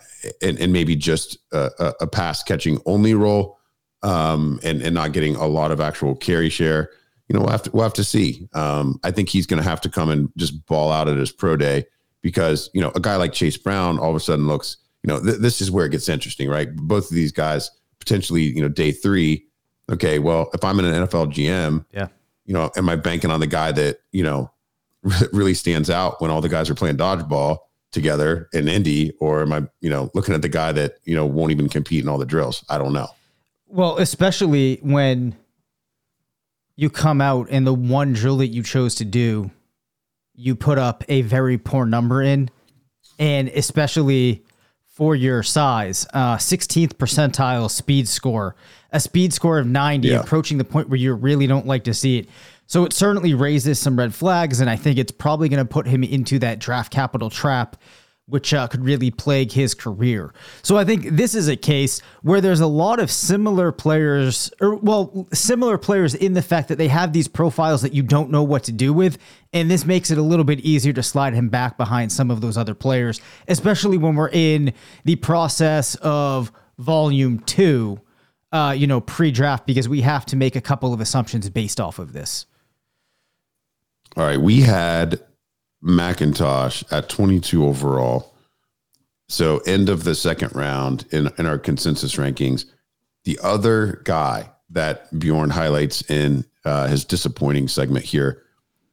and 0.41 0.57
and 0.59 0.71
maybe 0.71 0.95
just 0.95 1.37
a, 1.51 1.93
a 1.99 2.07
pass 2.07 2.41
catching 2.41 2.79
only 2.85 3.13
role, 3.13 3.59
um, 4.03 4.59
and 4.63 4.81
and 4.81 4.93
not 4.93 5.11
getting 5.13 5.35
a 5.35 5.47
lot 5.47 5.71
of 5.71 5.81
actual 5.81 6.15
carry 6.15 6.49
share? 6.49 6.89
you 7.27 7.33
know, 7.33 7.41
we'll 7.41 7.51
have 7.51 7.63
to 7.63 7.71
we'll 7.71 7.83
have 7.83 7.93
to 7.93 8.03
see. 8.03 8.47
Um, 8.53 8.99
I 9.03 9.11
think 9.11 9.29
he's 9.29 9.47
going 9.47 9.61
to 9.61 9.67
have 9.67 9.81
to 9.81 9.89
come 9.89 10.09
and 10.09 10.29
just 10.37 10.65
ball 10.65 10.91
out 10.91 11.07
at 11.07 11.17
his 11.17 11.31
pro 11.31 11.55
day 11.55 11.85
because 12.21 12.69
you 12.73 12.81
know 12.81 12.91
a 12.95 12.99
guy 12.99 13.15
like 13.15 13.33
Chase 13.33 13.57
Brown 13.57 13.97
all 13.97 14.09
of 14.09 14.15
a 14.15 14.19
sudden 14.19 14.47
looks. 14.47 14.77
You 15.03 15.09
know, 15.09 15.21
th- 15.21 15.39
this 15.39 15.59
is 15.59 15.69
where 15.69 15.85
it 15.85 15.89
gets 15.89 16.07
interesting, 16.07 16.49
right? 16.49 16.73
Both 16.73 17.09
of 17.09 17.15
these 17.15 17.33
guys 17.33 17.69
potentially, 17.99 18.43
you 18.43 18.61
know, 18.61 18.69
day 18.69 18.91
three. 18.91 19.45
Okay, 19.91 20.19
well, 20.19 20.49
if 20.53 20.63
I'm 20.63 20.79
in 20.79 20.85
an 20.85 21.07
NFL 21.07 21.33
GM, 21.33 21.85
yeah, 21.91 22.07
you 22.45 22.53
know, 22.53 22.71
am 22.77 22.87
I 22.87 22.95
banking 22.95 23.31
on 23.31 23.39
the 23.39 23.47
guy 23.47 23.71
that 23.71 23.99
you 24.11 24.23
know 24.23 24.51
really 25.33 25.53
stands 25.53 25.89
out 25.89 26.21
when 26.21 26.29
all 26.29 26.41
the 26.41 26.49
guys 26.49 26.69
are 26.69 26.75
playing 26.75 26.97
dodgeball 26.97 27.59
together 27.91 28.49
in 28.53 28.67
Indy, 28.67 29.13
or 29.19 29.41
am 29.41 29.53
I, 29.53 29.63
you 29.81 29.89
know, 29.89 30.09
looking 30.13 30.33
at 30.33 30.41
the 30.41 30.49
guy 30.49 30.71
that 30.71 30.95
you 31.05 31.15
know 31.15 31.25
won't 31.25 31.51
even 31.51 31.67
compete 31.67 32.03
in 32.03 32.09
all 32.09 32.17
the 32.17 32.25
drills? 32.25 32.63
I 32.69 32.77
don't 32.77 32.93
know. 32.93 33.07
Well, 33.73 33.97
especially 33.97 34.77
when 34.83 35.35
you 36.75 36.91
come 36.91 37.21
out 37.21 37.47
and 37.49 37.65
the 37.65 37.73
one 37.73 38.13
drill 38.13 38.37
that 38.37 38.49
you 38.49 38.61
chose 38.61 38.93
to 38.95 39.05
do, 39.05 39.49
you 40.35 40.53
put 40.53 40.77
up 40.77 41.03
a 41.07 41.23
very 41.23 41.57
poor 41.57 41.87
number 41.87 42.21
in, 42.21 42.51
and 43.17 43.49
especially 43.49 44.45
for 44.85 45.15
your 45.15 45.41
size, 45.41 46.05
uh, 46.13 46.37
16th 46.37 46.97
percentile 46.97 47.67
speed 47.67 48.07
score, 48.07 48.55
a 48.91 48.99
speed 48.99 49.33
score 49.33 49.57
of 49.57 49.65
90, 49.65 50.07
yeah. 50.07 50.19
approaching 50.19 50.59
the 50.59 50.63
point 50.63 50.87
where 50.87 50.99
you 50.99 51.11
really 51.15 51.47
don't 51.47 51.65
like 51.65 51.85
to 51.85 51.95
see 51.95 52.19
it. 52.19 52.29
So 52.67 52.85
it 52.85 52.93
certainly 52.93 53.33
raises 53.33 53.79
some 53.79 53.97
red 53.97 54.13
flags, 54.13 54.59
and 54.59 54.69
I 54.69 54.75
think 54.75 54.99
it's 54.99 55.11
probably 55.11 55.49
going 55.49 55.65
to 55.65 55.73
put 55.73 55.87
him 55.87 56.03
into 56.03 56.37
that 56.39 56.59
draft 56.59 56.93
capital 56.93 57.31
trap 57.31 57.75
which 58.25 58.53
uh, 58.53 58.67
could 58.67 58.83
really 58.83 59.11
plague 59.11 59.51
his 59.51 59.73
career. 59.73 60.33
So 60.61 60.77
I 60.77 60.85
think 60.85 61.09
this 61.09 61.35
is 61.35 61.49
a 61.49 61.57
case 61.57 62.01
where 62.21 62.39
there's 62.39 62.61
a 62.61 62.67
lot 62.67 62.99
of 62.99 63.11
similar 63.11 63.71
players, 63.73 64.51
or 64.61 64.75
well, 64.75 65.27
similar 65.33 65.77
players 65.77 66.15
in 66.15 66.33
the 66.33 66.41
fact 66.41 66.69
that 66.69 66.77
they 66.77 66.87
have 66.87 67.11
these 67.11 67.27
profiles 67.27 67.81
that 67.81 67.93
you 67.93 68.01
don't 68.01 68.31
know 68.31 68.43
what 68.43 68.63
to 68.63 68.71
do 68.71 68.93
with, 68.93 69.17
and 69.51 69.69
this 69.69 69.85
makes 69.85 70.09
it 70.09 70.17
a 70.17 70.21
little 70.21 70.45
bit 70.45 70.61
easier 70.61 70.93
to 70.93 71.03
slide 71.03 71.33
him 71.33 71.49
back 71.49 71.77
behind 71.77 72.11
some 72.11 72.31
of 72.31 72.39
those 72.39 72.57
other 72.57 72.73
players, 72.73 73.19
especially 73.49 73.97
when 73.97 74.15
we're 74.15 74.29
in 74.29 74.73
the 75.03 75.17
process 75.17 75.95
of 75.95 76.51
volume 76.77 77.39
two. 77.39 77.99
Uh, 78.53 78.71
you 78.71 78.85
know, 78.85 79.01
pre-draft 79.01 79.65
because 79.65 79.89
we 79.89 80.01
have 80.01 80.27
to 80.27 80.35
make 80.35 80.55
a 80.55 80.61
couple 80.61 80.93
of 80.93 81.01
assumptions 81.01 81.49
based 81.49 81.79
off 81.79 81.97
of 81.97 82.13
this. 82.13 82.45
All 84.15 84.23
right, 84.23 84.39
we 84.39 84.61
had 84.61 85.19
McIntosh 85.83 86.83
at 86.91 87.09
22 87.09 87.65
overall, 87.65 88.33
So 89.27 89.59
end 89.59 89.89
of 89.89 90.03
the 90.03 90.15
second 90.15 90.55
round 90.55 91.05
in, 91.11 91.29
in 91.37 91.45
our 91.45 91.57
consensus 91.57 92.15
rankings. 92.15 92.65
The 93.25 93.39
other 93.41 94.01
guy 94.03 94.49
that 94.69 95.17
Bjorn 95.17 95.49
highlights 95.49 96.09
in 96.09 96.45
uh, 96.65 96.87
his 96.87 97.05
disappointing 97.05 97.67
segment 97.67 98.05
here 98.05 98.43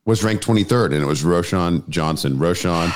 was 0.04 0.24
ranked 0.24 0.46
23rd, 0.46 0.86
and 0.86 1.02
it 1.02 1.06
was 1.06 1.22
Roschon 1.22 1.88
Johnson. 1.88 2.36
Roschon, 2.36 2.88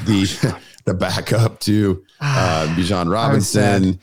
the 0.04 0.58
the 0.84 0.94
backup 0.94 1.60
to 1.60 2.02
uh, 2.20 2.74
Bijan 2.76 3.12
Robinson. 3.12 4.00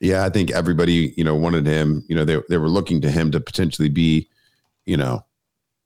Yeah, 0.00 0.24
I 0.24 0.30
think 0.30 0.50
everybody 0.50 1.14
you 1.16 1.24
know 1.24 1.34
wanted 1.34 1.66
him. 1.66 2.04
You 2.08 2.14
know, 2.14 2.24
they 2.24 2.38
they 2.48 2.58
were 2.58 2.68
looking 2.68 3.00
to 3.02 3.10
him 3.10 3.30
to 3.32 3.40
potentially 3.40 3.88
be, 3.88 4.28
you 4.86 4.96
know, 4.96 5.24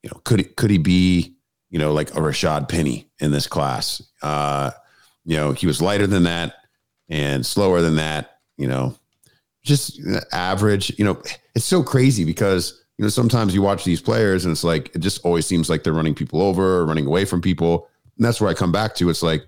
you 0.03 0.11
know, 0.11 0.21
could 0.25 0.41
he, 0.41 0.45
could 0.45 0.71
he 0.71 0.79
be, 0.79 1.35
you 1.73 1.79
know, 1.79 1.93
like 1.93 2.11
a 2.11 2.21
Rashaad 2.21 2.69
Penny 2.69 3.09
in 3.19 3.33
this 3.33 3.49
class? 3.49 4.03
Uh, 4.21 4.71
you 5.25 5.37
know, 5.37 5.53
he 5.53 5.67
was 5.67 5.81
lighter 5.81 6.07
than 6.07 6.25
that 6.25 6.55
and 7.09 7.45
slower 7.45 7.81
than 7.81 7.97
that. 7.97 8.39
You 8.59 8.69
know, 8.69 8.95
just 9.65 9.99
average. 10.33 10.97
You 10.99 11.07
know, 11.07 11.23
it's 11.55 11.65
so 11.65 11.83
crazy 11.83 12.25
because 12.25 12.85
you 12.99 13.05
know 13.05 13.09
sometimes 13.09 13.55
you 13.55 13.63
watch 13.63 13.85
these 13.85 14.03
players 14.03 14.45
and 14.45 14.53
it's 14.53 14.63
like 14.63 14.95
it 14.95 14.99
just 14.99 15.25
always 15.25 15.47
seems 15.47 15.71
like 15.71 15.83
they're 15.83 15.95
running 15.95 16.15
people 16.15 16.43
over 16.43 16.77
or 16.77 16.87
running 16.87 17.07
away 17.07 17.25
from 17.25 17.41
people, 17.41 17.89
and 18.17 18.25
that's 18.25 18.41
where 18.41 18.51
I 18.51 18.55
come 18.55 18.71
back 18.71 18.95
to. 18.97 19.09
It's 19.09 19.23
like 19.23 19.47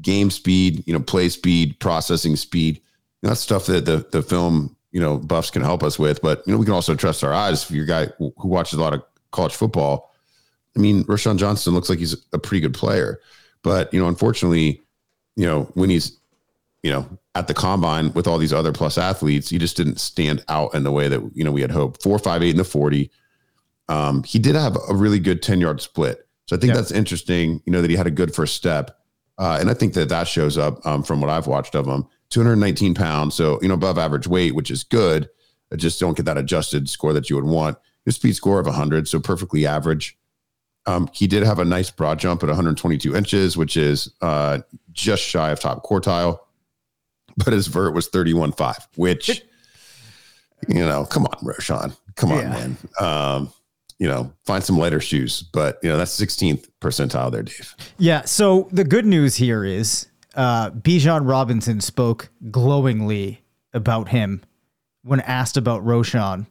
game 0.00 0.30
speed, 0.30 0.82
you 0.86 0.94
know, 0.94 1.00
play 1.00 1.28
speed, 1.28 1.78
processing 1.80 2.34
speed. 2.34 2.76
You 2.76 2.82
know, 3.24 3.28
that's 3.28 3.42
stuff 3.42 3.66
that 3.66 3.84
the 3.84 4.06
the 4.10 4.22
film 4.22 4.74
you 4.90 5.00
know 5.00 5.18
buffs 5.18 5.50
can 5.50 5.60
help 5.60 5.82
us 5.82 5.98
with. 5.98 6.22
But 6.22 6.42
you 6.46 6.52
know, 6.54 6.58
we 6.58 6.64
can 6.64 6.74
also 6.74 6.94
trust 6.94 7.22
our 7.22 7.34
eyes. 7.34 7.64
If 7.64 7.70
you're 7.72 7.84
a 7.84 7.86
guy 7.86 8.06
who 8.16 8.32
watches 8.38 8.78
a 8.78 8.82
lot 8.82 8.94
of 8.94 9.02
college 9.32 9.54
football, 9.54 10.11
I 10.76 10.80
mean, 10.80 11.04
Roschon 11.04 11.36
Johnson 11.36 11.74
looks 11.74 11.88
like 11.88 11.98
he's 11.98 12.16
a 12.32 12.38
pretty 12.38 12.60
good 12.60 12.74
player. 12.74 13.20
But 13.62 13.92
you 13.92 14.00
know, 14.00 14.08
unfortunately, 14.08 14.82
you 15.36 15.46
know, 15.46 15.64
when 15.74 15.90
he's 15.90 16.18
you 16.82 16.90
know 16.90 17.06
at 17.34 17.46
the 17.46 17.54
combine 17.54 18.12
with 18.12 18.26
all 18.26 18.38
these 18.38 18.52
other 18.52 18.72
plus 18.72 18.98
athletes, 18.98 19.48
he 19.48 19.58
just 19.58 19.76
didn't 19.76 20.00
stand 20.00 20.44
out 20.48 20.74
in 20.74 20.84
the 20.84 20.92
way 20.92 21.08
that 21.08 21.22
you 21.34 21.44
know 21.44 21.52
we 21.52 21.60
had 21.60 21.70
hoped. 21.70 22.02
Four, 22.02 22.18
five, 22.18 22.42
eight 22.42 22.50
in 22.50 22.56
the 22.56 22.64
forty. 22.64 23.10
Um, 23.88 24.22
he 24.24 24.38
did 24.38 24.54
have 24.54 24.76
a 24.88 24.94
really 24.94 25.18
good 25.18 25.42
ten 25.42 25.60
yard 25.60 25.80
split, 25.80 26.26
so 26.46 26.56
I 26.56 26.58
think 26.58 26.74
that's 26.74 26.92
interesting. 26.92 27.62
You 27.66 27.72
know 27.72 27.82
that 27.82 27.90
he 27.90 27.96
had 27.96 28.06
a 28.06 28.12
good 28.12 28.34
first 28.34 28.54
step, 28.54 28.98
uh, 29.38 29.58
and 29.60 29.70
I 29.70 29.74
think 29.74 29.94
that 29.94 30.08
that 30.08 30.28
shows 30.28 30.58
up 30.58 30.84
um, 30.86 31.02
from 31.02 31.20
what 31.20 31.30
I've 31.30 31.46
watched 31.46 31.74
of 31.74 31.86
him. 31.86 32.06
219 32.30 32.94
pounds, 32.94 33.34
so 33.34 33.58
you 33.60 33.68
know 33.68 33.74
above 33.74 33.98
average 33.98 34.26
weight, 34.26 34.54
which 34.54 34.70
is 34.70 34.84
good. 34.84 35.28
I 35.70 35.76
just 35.76 36.00
don't 36.00 36.16
get 36.16 36.24
that 36.26 36.38
adjusted 36.38 36.88
score 36.88 37.12
that 37.12 37.28
you 37.28 37.36
would 37.36 37.44
want. 37.44 37.76
His 38.04 38.16
speed 38.16 38.34
score 38.34 38.58
of 38.58 38.66
100, 38.66 39.06
so 39.06 39.20
perfectly 39.20 39.66
average. 39.66 40.18
Um, 40.86 41.08
he 41.12 41.26
did 41.26 41.44
have 41.44 41.58
a 41.58 41.64
nice 41.64 41.90
broad 41.90 42.18
jump 42.18 42.42
at 42.42 42.48
122 42.48 43.14
inches, 43.14 43.56
which 43.56 43.76
is 43.76 44.12
uh, 44.20 44.58
just 44.92 45.22
shy 45.22 45.50
of 45.50 45.60
top 45.60 45.84
quartile. 45.84 46.38
But 47.36 47.52
his 47.52 47.66
vert 47.66 47.94
was 47.94 48.08
31.5, 48.10 48.88
which, 48.96 49.28
you 50.68 50.80
know, 50.80 51.04
come 51.04 51.24
on, 51.26 51.38
Roschon. 51.44 51.96
Come 52.16 52.32
on, 52.32 52.38
yeah. 52.38 52.50
man. 52.50 52.76
Um, 53.00 53.52
you 53.98 54.08
know, 54.08 54.32
find 54.44 54.62
some 54.62 54.76
lighter 54.76 55.00
shoes. 55.00 55.42
But, 55.42 55.78
you 55.82 55.88
know, 55.88 55.96
that's 55.96 56.18
16th 56.18 56.68
percentile 56.80 57.30
there, 57.30 57.42
Dave. 57.42 57.74
Yeah. 57.98 58.22
So 58.24 58.68
the 58.72 58.84
good 58.84 59.06
news 59.06 59.36
here 59.36 59.64
is 59.64 60.08
uh, 60.34 60.70
Bijan 60.70 61.28
Robinson 61.28 61.80
spoke 61.80 62.28
glowingly 62.50 63.42
about 63.72 64.08
him 64.08 64.42
when 65.02 65.20
asked 65.20 65.56
about 65.56 65.84
Roschon 65.84 66.46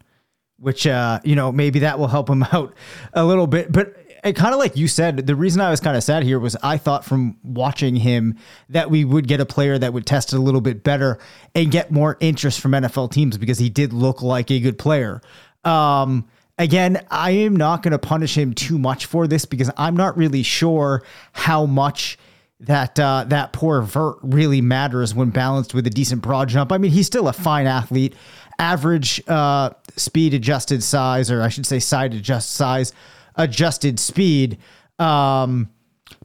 which, 0.62 0.86
uh, 0.86 1.20
you 1.24 1.36
know, 1.36 1.52
maybe 1.52 1.80
that 1.80 1.98
will 1.98 2.08
help 2.08 2.30
him 2.30 2.44
out 2.52 2.74
a 3.14 3.26
little 3.26 3.48
bit. 3.48 3.72
But 3.72 4.01
and 4.24 4.36
kind 4.36 4.54
of 4.54 4.60
like 4.60 4.78
you 4.78 4.88
said, 4.88 5.26
the 5.26 5.36
reason 5.36 5.62
I 5.62 5.70
was 5.70 5.80
kind 5.80 5.98
of 5.98 6.04
sad 6.04 6.24
here 6.24 6.40
was 6.40 6.56
I 6.62 6.78
thought 6.78 7.04
from 7.04 7.38
watching 7.44 7.96
him 7.96 8.38
that 8.70 8.90
we 8.90 9.04
would 9.04 9.28
get 9.28 9.40
a 9.40 9.46
player 9.46 9.78
that 9.78 9.94
would 9.94 10.06
test 10.06 10.34
a 10.34 10.38
little 10.40 10.62
bit 10.62 10.84
better 10.84 11.18
and 11.56 11.72
get 11.72 11.92
more 11.92 12.18
interest 12.20 12.60
from 12.60 12.72
NFL 12.72 13.12
teams 13.12 13.38
because 13.38 13.58
he 13.58 13.70
did 13.70 13.94
look 13.94 14.22
like 14.22 14.52
a 14.52 14.60
good 14.60 14.78
player. 14.78 15.22
Um, 15.64 16.28
again, 16.58 17.06
I 17.10 17.32
am 17.32 17.56
not 17.56 17.82
going 17.84 17.94
to 17.94 18.00
punish 18.00 18.38
him 18.38 18.54
too 18.54 18.78
much 18.78 19.08
for 19.08 19.28
this 19.28 19.46
because 19.46 19.72
I'm 19.78 19.96
not 19.96 20.18
really 20.18 20.44
sure 20.44 21.04
how 21.34 21.66
much 21.66 22.18
that 22.60 23.00
uh, 23.00 23.26
that 23.28 23.54
poor 23.54 23.82
vert 23.82 24.18
really 24.22 24.62
matters 24.62 25.16
when 25.16 25.32
balanced 25.32 25.74
with 25.74 25.88
a 25.88 25.90
decent 25.90 26.22
broad 26.22 26.48
jump. 26.48 26.72
I 26.72 26.78
mean, 26.78 26.92
he's 26.92 27.08
still 27.08 27.28
a 27.28 27.34
fine 27.34 27.66
athlete, 27.66 28.14
average 28.60 29.22
uh, 29.28 29.72
speed 29.96 30.36
adjusted 30.36 30.84
size, 30.84 31.32
or 31.32 31.42
I 31.42 31.50
should 31.50 31.66
say 31.66 31.80
side 31.80 32.14
adjust 32.14 32.52
size 32.52 32.94
adjusted 33.36 34.00
speed. 34.00 34.58
Um, 35.00 35.70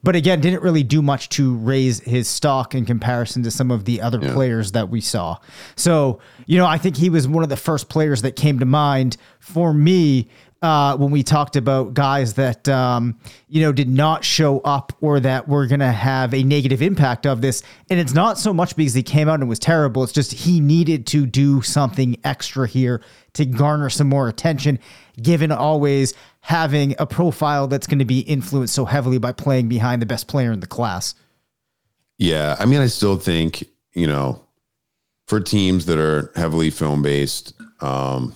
but 0.03 0.15
again, 0.15 0.41
didn't 0.41 0.61
really 0.61 0.83
do 0.83 1.01
much 1.01 1.29
to 1.29 1.55
raise 1.55 2.01
his 2.01 2.27
stock 2.27 2.75
in 2.75 2.85
comparison 2.85 3.43
to 3.43 3.51
some 3.51 3.71
of 3.71 3.85
the 3.85 4.01
other 4.01 4.19
yeah. 4.21 4.33
players 4.33 4.73
that 4.73 4.89
we 4.89 5.01
saw. 5.01 5.37
So, 5.75 6.19
you 6.45 6.57
know, 6.57 6.65
I 6.65 6.77
think 6.77 6.97
he 6.97 7.09
was 7.09 7.27
one 7.27 7.43
of 7.43 7.49
the 7.49 7.57
first 7.57 7.89
players 7.89 8.21
that 8.21 8.35
came 8.35 8.59
to 8.59 8.65
mind 8.65 9.17
for 9.39 9.73
me 9.73 10.29
uh, 10.61 10.97
when 10.97 11.11
we 11.11 11.21
talked 11.23 11.55
about 11.55 11.93
guys 11.93 12.33
that 12.33 12.67
um, 12.67 13.19
you 13.47 13.61
know 13.61 13.71
did 13.71 13.89
not 13.89 14.23
show 14.23 14.59
up 14.61 14.91
or 15.01 15.19
that 15.19 15.47
were 15.47 15.67
going 15.67 15.79
to 15.79 15.91
have 15.91 16.33
a 16.33 16.41
negative 16.43 16.81
impact 16.81 17.25
of 17.25 17.41
this. 17.41 17.61
And 17.89 17.99
it's 17.99 18.13
not 18.13 18.37
so 18.37 18.53
much 18.53 18.75
because 18.75 18.93
he 18.93 19.03
came 19.03 19.29
out 19.29 19.39
and 19.39 19.47
was 19.47 19.59
terrible. 19.59 20.03
It's 20.03 20.13
just 20.13 20.31
he 20.31 20.59
needed 20.59 21.05
to 21.07 21.25
do 21.25 21.61
something 21.61 22.17
extra 22.23 22.67
here 22.67 23.01
to 23.33 23.45
garner 23.45 23.89
some 23.89 24.09
more 24.09 24.29
attention, 24.29 24.79
given 25.21 25.51
always 25.51 26.15
having 26.47 26.95
a 26.97 27.05
profile 27.05 27.67
that's 27.67 27.87
going 27.87 27.99
to 27.99 28.05
be 28.05 28.21
influenced 28.21 28.73
so 28.73 28.85
heavily 28.85 29.17
by 29.17 29.33
playing 29.33 29.67
behind 29.67 30.01
the 30.01 30.05
best 30.05 30.29
player 30.29 30.53
in 30.53 30.61
the 30.61 30.67
class. 30.67 31.13
Yeah, 32.17 32.55
I 32.57 32.65
mean, 32.65 32.79
I 32.79 32.87
still 32.87 33.17
think 33.17 33.67
you 33.97 34.05
know, 34.05 34.39
for 35.25 35.39
teams 35.39 35.87
that 35.87 35.97
are 35.97 36.31
heavily 36.35 36.69
film 36.69 37.01
based, 37.01 37.53
um, 37.81 38.33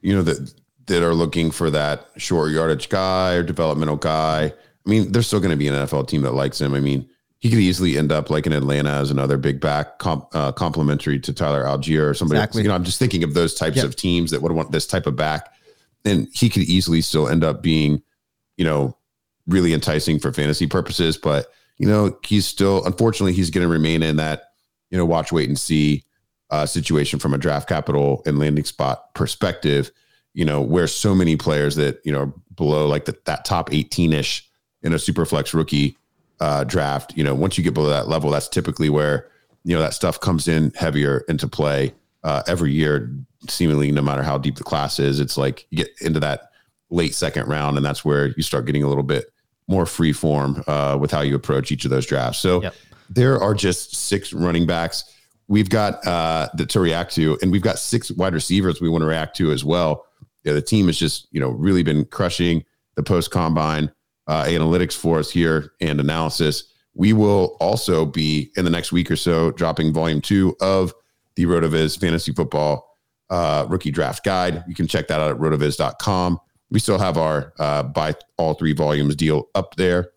you 0.00 0.14
know 0.14 0.22
that 0.22 0.54
that 0.86 1.02
are 1.02 1.14
looking 1.14 1.50
for 1.50 1.68
that 1.70 2.06
short 2.16 2.52
yardage 2.52 2.88
guy 2.88 3.34
or 3.34 3.42
developmental 3.42 3.96
guy. 3.96 4.52
I 4.86 4.88
mean, 4.88 5.12
there's 5.12 5.26
still 5.26 5.40
going 5.40 5.50
to 5.50 5.56
be 5.56 5.68
an 5.68 5.74
NFL 5.74 6.08
team 6.08 6.22
that 6.22 6.32
likes 6.32 6.60
him. 6.60 6.74
I 6.74 6.80
mean, 6.80 7.08
he 7.38 7.50
could 7.50 7.58
easily 7.58 7.98
end 7.98 8.12
up 8.12 8.30
like 8.30 8.46
in 8.46 8.52
Atlanta 8.52 8.90
as 8.90 9.10
another 9.10 9.36
big 9.36 9.60
back, 9.60 9.98
comp, 9.98 10.28
uh, 10.32 10.52
complementary 10.52 11.18
to 11.20 11.32
Tyler 11.32 11.64
Allgeier 11.64 12.08
or 12.08 12.14
somebody. 12.14 12.38
Exactly. 12.38 12.62
You 12.62 12.68
know, 12.68 12.74
I'm 12.74 12.84
just 12.84 12.98
thinking 12.98 13.22
of 13.24 13.34
those 13.34 13.54
types 13.54 13.76
yep. 13.76 13.84
of 13.84 13.96
teams 13.96 14.30
that 14.30 14.42
would 14.42 14.52
want 14.52 14.72
this 14.72 14.86
type 14.86 15.06
of 15.06 15.16
back, 15.16 15.52
and 16.04 16.28
he 16.32 16.48
could 16.48 16.62
easily 16.62 17.00
still 17.00 17.28
end 17.28 17.44
up 17.44 17.62
being, 17.62 18.02
you 18.56 18.64
know, 18.64 18.96
really 19.46 19.72
enticing 19.72 20.18
for 20.18 20.32
fantasy 20.32 20.66
purposes. 20.66 21.16
But 21.16 21.52
you 21.78 21.86
know, 21.86 22.18
he's 22.24 22.46
still 22.46 22.84
unfortunately 22.84 23.32
he's 23.32 23.50
going 23.50 23.66
to 23.66 23.72
remain 23.72 24.02
in 24.02 24.16
that 24.16 24.52
you 24.90 24.98
know 24.98 25.06
watch, 25.06 25.32
wait, 25.32 25.48
and 25.48 25.58
see 25.58 26.04
uh, 26.50 26.66
situation 26.66 27.18
from 27.18 27.34
a 27.34 27.38
draft 27.38 27.68
capital 27.68 28.22
and 28.26 28.38
landing 28.38 28.64
spot 28.64 29.14
perspective. 29.14 29.90
You 30.32 30.44
know, 30.44 30.60
where 30.60 30.86
so 30.86 31.14
many 31.14 31.36
players 31.36 31.76
that 31.76 32.00
you 32.04 32.12
know 32.12 32.32
below 32.54 32.86
like 32.86 33.06
the, 33.06 33.16
that 33.24 33.44
top 33.44 33.72
18 33.72 34.12
ish 34.12 34.48
in 34.82 34.92
a 34.92 34.98
super 34.98 35.24
flex 35.24 35.54
rookie 35.54 35.96
uh, 36.40 36.64
draft, 36.64 37.16
you 37.16 37.24
know, 37.24 37.34
once 37.34 37.58
you 37.58 37.64
get 37.64 37.74
below 37.74 37.90
that 37.90 38.08
level, 38.08 38.30
that's 38.30 38.48
typically 38.48 38.88
where 38.88 39.28
you 39.64 39.74
know 39.74 39.82
that 39.82 39.94
stuff 39.94 40.20
comes 40.20 40.48
in 40.48 40.72
heavier 40.74 41.24
into 41.28 41.48
play 41.48 41.92
uh, 42.24 42.42
every 42.46 42.72
year. 42.72 43.10
Seemingly, 43.48 43.90
no 43.90 44.02
matter 44.02 44.22
how 44.22 44.36
deep 44.38 44.56
the 44.56 44.64
class 44.64 44.98
is, 44.98 45.18
it's 45.18 45.36
like 45.36 45.66
you 45.70 45.78
get 45.78 45.90
into 46.00 46.20
that 46.20 46.50
late 46.90 47.14
second 47.14 47.48
round, 47.48 47.76
and 47.76 47.84
that's 47.84 48.04
where 48.04 48.28
you 48.36 48.42
start 48.42 48.66
getting 48.66 48.82
a 48.82 48.88
little 48.88 49.02
bit 49.02 49.32
more 49.66 49.86
free 49.86 50.12
form 50.12 50.62
uh, 50.66 50.98
with 51.00 51.10
how 51.10 51.20
you 51.20 51.34
approach 51.34 51.72
each 51.72 51.84
of 51.84 51.90
those 51.90 52.04
drafts. 52.04 52.40
So 52.40 52.62
yep. 52.62 52.74
there 53.08 53.40
are 53.40 53.54
just 53.54 53.94
six 53.94 54.32
running 54.32 54.66
backs 54.66 55.04
we've 55.50 55.68
got 55.68 56.06
uh, 56.06 56.48
that 56.54 56.70
to 56.70 56.80
react 56.80 57.12
to, 57.16 57.36
and 57.42 57.52
we've 57.52 57.60
got 57.60 57.78
six 57.78 58.10
wide 58.12 58.32
receivers 58.32 58.80
we 58.80 58.88
want 58.88 59.02
to 59.02 59.06
react 59.06 59.36
to 59.36 59.50
as 59.50 59.64
well. 59.64 60.06
Yeah, 60.44 60.54
the 60.54 60.62
team 60.62 60.86
has 60.86 60.96
just 60.96 61.28
you 61.32 61.40
know 61.40 61.50
really 61.50 61.82
been 61.82 62.06
crushing 62.06 62.64
the 62.94 63.02
post 63.02 63.30
combine 63.30 63.92
uh, 64.26 64.44
analytics 64.44 64.96
for 64.96 65.18
us 65.18 65.30
here 65.30 65.72
and 65.82 66.00
analysis. 66.00 66.72
We 66.94 67.12
will 67.12 67.56
also 67.60 68.06
be 68.06 68.50
in 68.56 68.64
the 68.64 68.70
next 68.70 68.92
week 68.92 69.10
or 69.10 69.16
so 69.16 69.50
dropping 69.50 69.92
volume 69.92 70.20
two 70.20 70.56
of 70.60 70.94
the 71.34 71.44
RotoViz 71.44 72.00
Fantasy 72.00 72.32
Football 72.32 72.89
uh, 73.30 73.66
Rookie 73.68 73.90
Draft 73.90 74.24
Guide. 74.24 74.64
You 74.68 74.74
can 74.74 74.86
check 74.86 75.08
that 75.08 75.20
out 75.20 75.30
at 75.30 75.38
rotoviz.com. 75.38 76.40
We 76.70 76.78
still 76.78 76.98
have 76.98 77.16
our 77.16 77.52
uh, 77.58 77.82
buy 77.84 78.14
all 78.36 78.54
three 78.54 78.72
volumes 78.72 79.16
deal 79.16 79.48
up 79.54 79.76
there. 79.76 80.10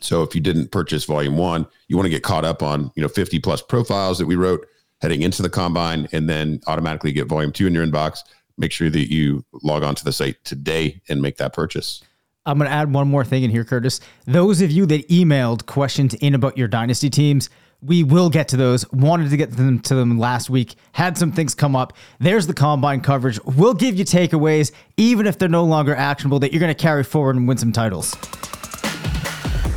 So 0.00 0.22
if 0.22 0.34
you 0.34 0.40
didn't 0.40 0.72
purchase 0.72 1.04
volume 1.04 1.36
one, 1.36 1.66
you 1.86 1.96
want 1.96 2.06
to 2.06 2.10
get 2.10 2.22
caught 2.22 2.44
up 2.44 2.62
on 2.62 2.90
you 2.96 3.02
know 3.02 3.08
50 3.08 3.38
plus 3.38 3.62
profiles 3.62 4.18
that 4.18 4.26
we 4.26 4.36
wrote 4.36 4.66
heading 5.00 5.22
into 5.22 5.42
the 5.42 5.50
combine, 5.50 6.08
and 6.12 6.28
then 6.28 6.60
automatically 6.68 7.12
get 7.12 7.26
volume 7.26 7.52
two 7.52 7.66
in 7.66 7.74
your 7.74 7.84
inbox. 7.84 8.20
Make 8.56 8.70
sure 8.70 8.88
that 8.88 9.12
you 9.12 9.44
log 9.62 9.82
on 9.82 9.96
to 9.96 10.04
the 10.04 10.12
site 10.12 10.42
today 10.44 11.00
and 11.08 11.20
make 11.20 11.38
that 11.38 11.52
purchase. 11.52 12.02
I'm 12.46 12.58
going 12.58 12.68
to 12.68 12.74
add 12.74 12.92
one 12.92 13.08
more 13.08 13.24
thing 13.24 13.44
in 13.44 13.50
here, 13.50 13.64
Curtis. 13.64 14.00
Those 14.26 14.60
of 14.60 14.70
you 14.70 14.86
that 14.86 15.08
emailed 15.08 15.66
questions 15.66 16.14
in 16.14 16.34
about 16.34 16.58
your 16.58 16.68
dynasty 16.68 17.08
teams, 17.08 17.50
we 17.82 18.04
will 18.04 18.30
get 18.30 18.48
to 18.48 18.56
those. 18.56 18.90
Wanted 18.92 19.30
to 19.30 19.36
get 19.36 19.52
them 19.52 19.80
to 19.80 19.94
them 19.94 20.18
last 20.18 20.48
week. 20.48 20.76
Had 20.92 21.18
some 21.18 21.32
things 21.32 21.54
come 21.54 21.74
up. 21.74 21.92
There's 22.20 22.46
the 22.46 22.54
combine 22.54 23.00
coverage. 23.00 23.38
We'll 23.44 23.74
give 23.74 23.96
you 23.96 24.04
takeaways, 24.04 24.72
even 24.96 25.26
if 25.26 25.38
they're 25.38 25.48
no 25.48 25.64
longer 25.64 25.94
actionable, 25.94 26.38
that 26.40 26.52
you're 26.52 26.60
going 26.60 26.74
to 26.74 26.80
carry 26.80 27.02
forward 27.02 27.36
and 27.36 27.48
win 27.48 27.58
some 27.58 27.72
titles. 27.72 28.14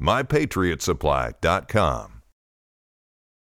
mypatriotsupply.com. 0.00 2.17